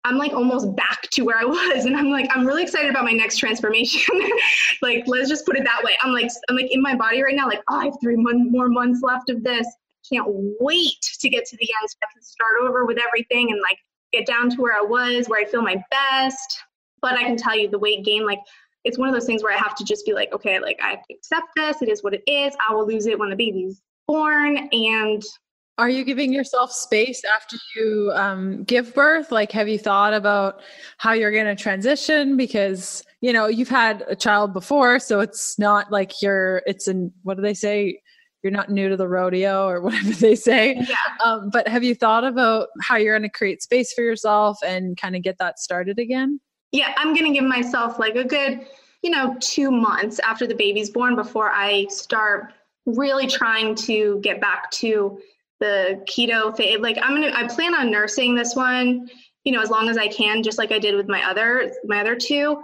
I'm 0.06 0.18
like 0.18 0.34
almost 0.34 0.76
back 0.76 1.04
to 1.12 1.24
where 1.24 1.38
I 1.38 1.46
was 1.46 1.86
and 1.86 1.96
I'm 1.96 2.10
like 2.10 2.30
I'm 2.36 2.46
really 2.46 2.64
excited 2.64 2.90
about 2.90 3.06
my 3.06 3.12
next 3.12 3.38
transformation. 3.38 4.20
like 4.82 5.04
let's 5.08 5.30
just 5.30 5.46
put 5.46 5.58
it 5.58 5.64
that 5.64 5.84
way. 5.84 5.96
I'm 6.02 6.12
like 6.12 6.30
I'm 6.50 6.56
like 6.56 6.72
in 6.72 6.82
my 6.82 6.96
body 6.96 7.22
right 7.22 7.36
now 7.36 7.48
like 7.48 7.62
oh 7.70 7.80
I 7.80 7.86
have 7.86 7.98
3 8.02 8.16
more 8.18 8.70
months 8.70 9.02
left 9.04 9.30
of 9.30 9.44
this. 9.44 9.68
Can't 10.12 10.28
wait 10.60 11.02
to 11.20 11.30
get 11.30 11.46
to 11.46 11.58
the 11.58 11.70
end 11.82 11.90
so 11.90 11.98
I 12.04 12.08
can 12.14 12.22
start 12.22 12.56
over 12.62 12.86
with 12.86 12.98
everything 12.98 13.52
and 13.52 13.62
like 13.62 13.78
get 14.12 14.26
down 14.26 14.50
to 14.50 14.62
where 14.62 14.78
I 14.78 14.82
was, 14.82 15.28
where 15.28 15.40
I 15.42 15.46
feel 15.46 15.62
my 15.62 15.82
best. 15.90 16.60
But 17.02 17.14
I 17.14 17.24
can 17.24 17.38
tell 17.38 17.58
you 17.58 17.70
the 17.70 17.80
weight 17.80 18.04
gain 18.04 18.26
like 18.26 18.40
it's 18.84 18.98
one 18.98 19.08
of 19.08 19.14
those 19.14 19.26
things 19.26 19.44
where 19.44 19.54
I 19.54 19.58
have 19.58 19.76
to 19.76 19.86
just 19.86 20.06
be 20.06 20.14
like, 20.14 20.34
okay, 20.34 20.60
like 20.60 20.80
I 20.84 20.90
have 20.90 21.08
to 21.08 21.14
accept 21.14 21.48
this. 21.56 21.82
It 21.82 21.88
is 21.88 22.04
what 22.04 22.14
it 22.14 22.24
is. 22.28 22.54
I 22.68 22.74
will 22.74 22.86
lose 22.86 23.08
it 23.08 23.18
when 23.18 23.30
the 23.30 23.36
baby's 23.36 23.82
born 24.14 24.70
and 24.72 25.24
are 25.80 25.90
you 25.90 26.04
giving 26.06 26.32
yourself 26.32 26.72
space 26.72 27.24
after 27.36 27.58
you 27.76 28.12
um, 28.14 28.64
give 28.64 28.94
birth? 28.94 29.32
Like 29.32 29.52
have 29.54 29.68
you 29.68 29.80
thought 29.80 30.14
about 30.14 30.62
how 31.00 31.14
you're 31.14 31.32
going 31.32 31.48
to 31.48 31.56
transition? 31.56 32.38
Because 32.38 33.04
you 33.22 33.34
know 33.34 33.48
you've 33.48 33.70
had 33.70 34.04
a 34.08 34.16
child 34.16 34.54
before 34.54 35.00
so 35.00 35.20
it's 35.20 35.58
not 35.58 35.92
like 35.92 36.22
you're 36.22 36.62
it's 36.68 36.88
in 36.88 37.12
what 37.24 37.38
do 37.38 37.42
they 37.42 37.56
say? 37.56 38.00
You're 38.44 38.52
not 38.52 38.70
new 38.70 38.88
to 38.90 38.98
the 38.98 39.08
rodeo 39.08 39.68
or 39.68 39.82
whatever 39.86 40.12
they 40.12 40.36
say. 40.36 40.76
Yeah. 40.88 40.96
um, 41.26 41.50
but 41.52 41.68
have 41.68 41.84
you 41.84 41.96
thought 41.96 42.24
about 42.24 42.68
how 42.82 42.98
you're 42.98 43.18
going 43.18 43.28
to 43.28 43.36
create 43.36 43.64
space 43.64 43.94
for 43.94 44.04
yourself 44.04 44.60
and 44.64 44.96
kind 44.96 45.16
of 45.16 45.24
get 45.24 45.40
that 45.40 45.58
started 45.58 45.98
again? 45.98 46.40
Yeah 46.72 46.94
i'm 46.98 47.16
going 47.16 47.26
to 47.26 47.40
give 47.40 47.48
myself 47.50 47.98
like 47.98 48.16
a 48.16 48.24
good 48.24 48.68
you 49.02 49.10
know 49.10 49.36
two 49.40 49.72
months 49.72 50.20
after 50.20 50.46
the 50.46 50.56
baby's 50.56 50.92
born 50.92 51.16
before 51.16 51.50
i 51.52 51.88
start 51.90 52.54
really 52.86 53.28
trying 53.28 53.76
to 53.76 54.20
get 54.22 54.42
back 54.42 54.70
to 54.72 55.20
the 55.60 56.04
keto 56.10 56.56
phase. 56.56 56.80
Like 56.80 56.98
I'm 57.02 57.14
gonna, 57.14 57.32
I 57.34 57.48
plan 57.48 57.74
on 57.76 57.90
nursing 57.90 58.36
this 58.36 58.56
one, 58.56 59.10
you 59.44 59.52
know, 59.52 59.62
as 59.62 59.70
long 59.70 59.90
as 59.90 59.98
I 59.98 60.08
can, 60.08 60.44
just 60.44 60.58
like 60.58 60.72
I 60.72 60.80
did 60.80 60.96
with 60.96 61.08
my 61.08 61.24
other, 61.30 61.72
my 61.86 62.02
other 62.02 62.16
two. 62.16 62.62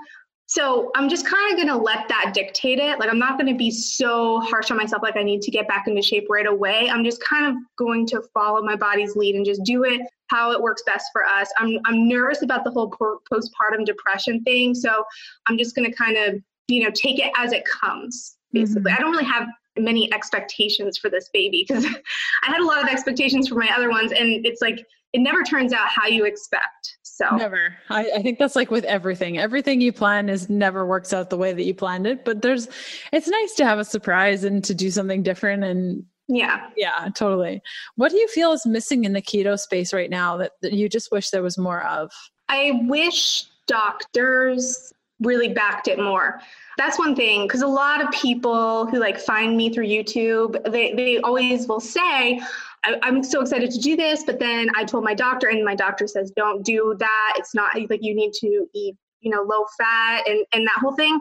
So 0.47 0.89
I'm 0.95 1.09
just 1.09 1.27
kind 1.27 1.53
of 1.53 1.59
gonna 1.59 1.81
let 1.81 2.07
that 2.09 2.31
dictate 2.33 2.79
it. 2.79 2.99
Like 2.99 3.09
I'm 3.09 3.19
not 3.19 3.37
gonna 3.37 3.55
be 3.55 3.69
so 3.69 4.39
harsh 4.41 4.71
on 4.71 4.77
myself, 4.77 5.03
like 5.03 5.15
I 5.15 5.23
need 5.23 5.41
to 5.43 5.51
get 5.51 5.67
back 5.67 5.87
into 5.87 6.01
shape 6.01 6.25
right 6.29 6.47
away. 6.47 6.89
I'm 6.89 7.03
just 7.03 7.23
kind 7.23 7.45
of 7.45 7.55
going 7.77 8.07
to 8.07 8.23
follow 8.33 8.61
my 8.63 8.75
body's 8.75 9.15
lead 9.15 9.35
and 9.35 9.45
just 9.45 9.63
do 9.63 9.83
it 9.83 10.01
how 10.29 10.51
it 10.51 10.61
works 10.61 10.83
best 10.85 11.07
for 11.13 11.23
us. 11.23 11.51
I'm 11.57 11.77
I'm 11.85 12.07
nervous 12.07 12.41
about 12.41 12.63
the 12.63 12.71
whole 12.71 12.89
postpartum 12.89 13.85
depression 13.85 14.43
thing, 14.43 14.73
so 14.73 15.03
I'm 15.45 15.57
just 15.57 15.75
gonna 15.75 15.93
kind 15.93 16.17
of 16.17 16.41
you 16.67 16.83
know 16.83 16.89
take 16.91 17.19
it 17.19 17.31
as 17.37 17.51
it 17.51 17.63
comes. 17.65 18.37
Basically, 18.51 18.91
mm-hmm. 18.91 18.97
I 18.97 19.01
don't 19.01 19.11
really 19.11 19.25
have 19.25 19.47
many 19.79 20.11
expectations 20.13 20.97
for 20.97 21.09
this 21.09 21.29
baby 21.33 21.65
because 21.67 21.85
I 22.43 22.47
had 22.51 22.59
a 22.59 22.65
lot 22.65 22.83
of 22.83 22.89
expectations 22.89 23.47
for 23.47 23.55
my 23.55 23.69
other 23.75 23.89
ones, 23.89 24.11
and 24.11 24.45
it's 24.45 24.61
like 24.61 24.85
it 25.13 25.19
never 25.19 25.43
turns 25.43 25.73
out 25.73 25.87
how 25.87 26.07
you 26.07 26.25
expect. 26.25 26.97
So 27.03 27.35
never. 27.35 27.75
I, 27.89 28.11
I, 28.15 28.21
think 28.21 28.39
that's 28.39 28.55
like 28.55 28.71
with 28.71 28.85
everything. 28.85 29.37
Everything 29.37 29.81
you 29.81 29.91
plan 29.91 30.29
is 30.29 30.49
never 30.49 30.85
works 30.85 31.11
out 31.11 31.29
the 31.29 31.37
way 31.37 31.51
that 31.51 31.63
you 31.63 31.73
planned 31.73 32.07
it. 32.07 32.23
But 32.23 32.41
there's, 32.41 32.69
it's 33.11 33.27
nice 33.27 33.55
to 33.55 33.65
have 33.65 33.79
a 33.79 33.83
surprise 33.83 34.43
and 34.43 34.63
to 34.63 34.73
do 34.73 34.89
something 34.89 35.23
different. 35.23 35.63
And 35.63 36.05
yeah, 36.29 36.69
yeah, 36.77 37.09
totally. 37.15 37.61
What 37.95 38.11
do 38.11 38.17
you 38.17 38.27
feel 38.29 38.53
is 38.53 38.65
missing 38.65 39.03
in 39.03 39.13
the 39.13 39.21
keto 39.21 39.59
space 39.59 39.91
right 39.91 40.09
now 40.09 40.37
that, 40.37 40.53
that 40.61 40.73
you 40.73 40.87
just 40.87 41.11
wish 41.11 41.31
there 41.31 41.43
was 41.43 41.57
more 41.57 41.83
of? 41.83 42.11
I 42.47 42.79
wish 42.83 43.45
doctors 43.67 44.93
really 45.21 45.49
backed 45.49 45.87
it 45.87 45.99
more. 45.99 46.39
That's 46.77 46.97
one 46.97 47.15
thing 47.15 47.45
because 47.45 47.61
a 47.61 47.67
lot 47.67 48.01
of 48.01 48.09
people 48.11 48.85
who 48.87 48.99
like 48.99 49.19
find 49.19 49.57
me 49.57 49.69
through 49.69 49.87
youtube 49.87 50.71
they, 50.71 50.93
they 50.93 51.17
always 51.17 51.67
will 51.67 51.81
say 51.81 52.39
i'm 52.85 53.21
so 53.21 53.41
excited 53.41 53.69
to 53.71 53.79
do 53.79 53.97
this 53.97 54.23
but 54.23 54.39
then 54.39 54.69
i 54.77 54.85
told 54.85 55.03
my 55.03 55.13
doctor 55.13 55.49
and 55.49 55.65
my 55.65 55.75
doctor 55.75 56.07
says 56.07 56.31
don't 56.31 56.63
do 56.63 56.95
that. 56.97 57.33
It's 57.37 57.53
not 57.53 57.75
like 57.89 57.99
you 58.01 58.15
need 58.15 58.31
to 58.35 58.65
eat 58.73 58.95
you 59.19 59.29
know 59.29 59.41
low 59.41 59.65
fat 59.77 60.23
and 60.27 60.45
and 60.53 60.65
that 60.65 60.77
whole 60.79 60.95
thing. 60.95 61.19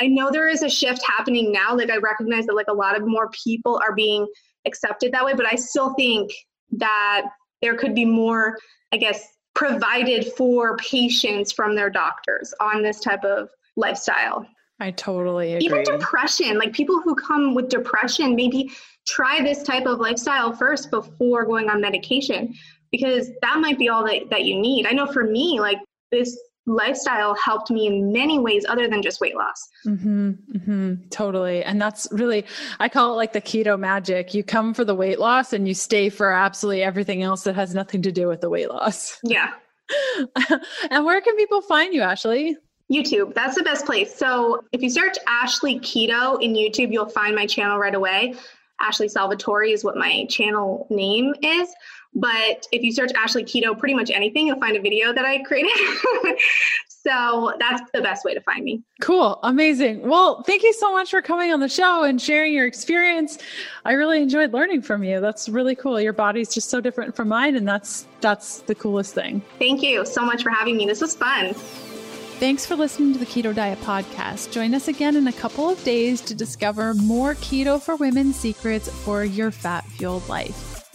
I 0.00 0.08
know 0.08 0.30
there 0.30 0.48
is 0.48 0.62
a 0.62 0.68
shift 0.68 1.00
happening 1.06 1.52
now 1.52 1.74
like 1.74 1.90
i 1.90 1.96
recognize 1.96 2.46
that 2.46 2.54
like 2.54 2.68
a 2.68 2.74
lot 2.74 2.96
of 2.96 3.06
more 3.06 3.30
people 3.30 3.80
are 3.82 3.94
being 3.94 4.26
accepted 4.66 5.12
that 5.12 5.24
way 5.24 5.34
but 5.34 5.46
i 5.46 5.54
still 5.54 5.94
think 5.94 6.32
that 6.72 7.22
there 7.62 7.76
could 7.76 7.94
be 7.94 8.04
more 8.04 8.58
i 8.92 8.96
guess 8.96 9.35
provided 9.56 10.32
for 10.34 10.76
patients 10.76 11.50
from 11.50 11.74
their 11.74 11.90
doctors 11.90 12.54
on 12.60 12.82
this 12.82 13.00
type 13.00 13.24
of 13.24 13.48
lifestyle 13.76 14.46
I 14.78 14.90
totally 14.90 15.54
agree. 15.54 15.66
Even 15.66 15.84
depression, 15.84 16.58
like 16.58 16.72
people 16.72 17.00
who 17.00 17.14
come 17.14 17.54
with 17.54 17.68
depression, 17.68 18.36
maybe 18.36 18.70
try 19.06 19.42
this 19.42 19.62
type 19.62 19.86
of 19.86 20.00
lifestyle 20.00 20.52
first 20.52 20.90
before 20.90 21.46
going 21.46 21.70
on 21.70 21.80
medication 21.80 22.54
because 22.92 23.30
that 23.42 23.58
might 23.58 23.78
be 23.78 23.88
all 23.88 24.04
that, 24.04 24.28
that 24.30 24.44
you 24.44 24.58
need. 24.58 24.86
I 24.86 24.92
know 24.92 25.06
for 25.06 25.24
me, 25.24 25.60
like 25.60 25.78
this 26.12 26.38
lifestyle 26.66 27.34
helped 27.36 27.70
me 27.70 27.86
in 27.86 28.12
many 28.12 28.38
ways 28.38 28.64
other 28.68 28.88
than 28.88 29.02
just 29.02 29.20
weight 29.20 29.36
loss. 29.36 29.68
Mm-hmm, 29.86 30.30
mm-hmm, 30.30 31.08
totally. 31.10 31.62
And 31.62 31.80
that's 31.80 32.08
really, 32.10 32.44
I 32.80 32.88
call 32.88 33.12
it 33.12 33.16
like 33.16 33.32
the 33.32 33.40
keto 33.40 33.78
magic. 33.78 34.34
You 34.34 34.42
come 34.42 34.74
for 34.74 34.84
the 34.84 34.94
weight 34.94 35.18
loss 35.18 35.52
and 35.52 35.66
you 35.66 35.74
stay 35.74 36.08
for 36.08 36.32
absolutely 36.32 36.82
everything 36.82 37.22
else 37.22 37.44
that 37.44 37.54
has 37.54 37.74
nothing 37.74 38.02
to 38.02 38.12
do 38.12 38.28
with 38.28 38.40
the 38.40 38.50
weight 38.50 38.68
loss. 38.68 39.18
Yeah. 39.22 39.52
and 40.90 41.04
where 41.04 41.20
can 41.20 41.36
people 41.36 41.62
find 41.62 41.94
you, 41.94 42.02
Ashley? 42.02 42.56
YouTube, 42.92 43.34
that's 43.34 43.56
the 43.56 43.62
best 43.62 43.84
place. 43.84 44.14
So 44.14 44.64
if 44.72 44.80
you 44.80 44.90
search 44.90 45.16
Ashley 45.26 45.80
Keto 45.80 46.40
in 46.40 46.54
YouTube, 46.54 46.92
you'll 46.92 47.08
find 47.08 47.34
my 47.34 47.46
channel 47.46 47.78
right 47.78 47.94
away. 47.94 48.34
Ashley 48.80 49.08
Salvatori 49.08 49.72
is 49.72 49.82
what 49.84 49.96
my 49.96 50.26
channel 50.28 50.86
name 50.90 51.34
is. 51.42 51.68
But 52.16 52.66
if 52.72 52.82
you 52.82 52.92
search 52.92 53.12
Ashley 53.14 53.44
Keto, 53.44 53.78
pretty 53.78 53.94
much 53.94 54.10
anything, 54.10 54.46
you'll 54.46 54.58
find 54.58 54.74
a 54.74 54.80
video 54.80 55.12
that 55.12 55.26
I 55.26 55.42
created. 55.42 55.70
so 56.88 57.52
that's 57.60 57.82
the 57.92 58.00
best 58.00 58.24
way 58.24 58.32
to 58.32 58.40
find 58.40 58.64
me. 58.64 58.82
Cool. 59.02 59.38
Amazing. 59.42 60.00
Well, 60.00 60.42
thank 60.44 60.62
you 60.62 60.72
so 60.72 60.92
much 60.92 61.10
for 61.10 61.20
coming 61.20 61.52
on 61.52 61.60
the 61.60 61.68
show 61.68 62.04
and 62.04 62.20
sharing 62.20 62.54
your 62.54 62.66
experience. 62.66 63.36
I 63.84 63.92
really 63.92 64.22
enjoyed 64.22 64.54
learning 64.54 64.80
from 64.80 65.04
you. 65.04 65.20
That's 65.20 65.50
really 65.50 65.76
cool. 65.76 66.00
Your 66.00 66.14
body's 66.14 66.52
just 66.52 66.70
so 66.70 66.80
different 66.80 67.14
from 67.14 67.28
mine 67.28 67.54
and 67.54 67.68
that's 67.68 68.06
that's 68.22 68.60
the 68.60 68.74
coolest 68.74 69.14
thing. 69.14 69.42
Thank 69.58 69.82
you 69.82 70.06
so 70.06 70.24
much 70.24 70.42
for 70.42 70.50
having 70.50 70.78
me. 70.78 70.86
This 70.86 71.02
was 71.02 71.14
fun. 71.14 71.52
Thanks 72.38 72.64
for 72.66 72.76
listening 72.76 73.12
to 73.12 73.18
the 73.18 73.26
Keto 73.26 73.54
Diet 73.54 73.80
Podcast. 73.80 74.52
Join 74.52 74.74
us 74.74 74.88
again 74.88 75.16
in 75.16 75.26
a 75.26 75.32
couple 75.32 75.70
of 75.70 75.82
days 75.84 76.20
to 76.22 76.34
discover 76.34 76.94
more 76.94 77.34
keto 77.36 77.80
for 77.80 77.96
women 77.96 78.32
secrets 78.32 78.90
for 79.04 79.24
your 79.24 79.50
fat 79.50 79.84
fueled 79.84 80.26
life. 80.28 80.75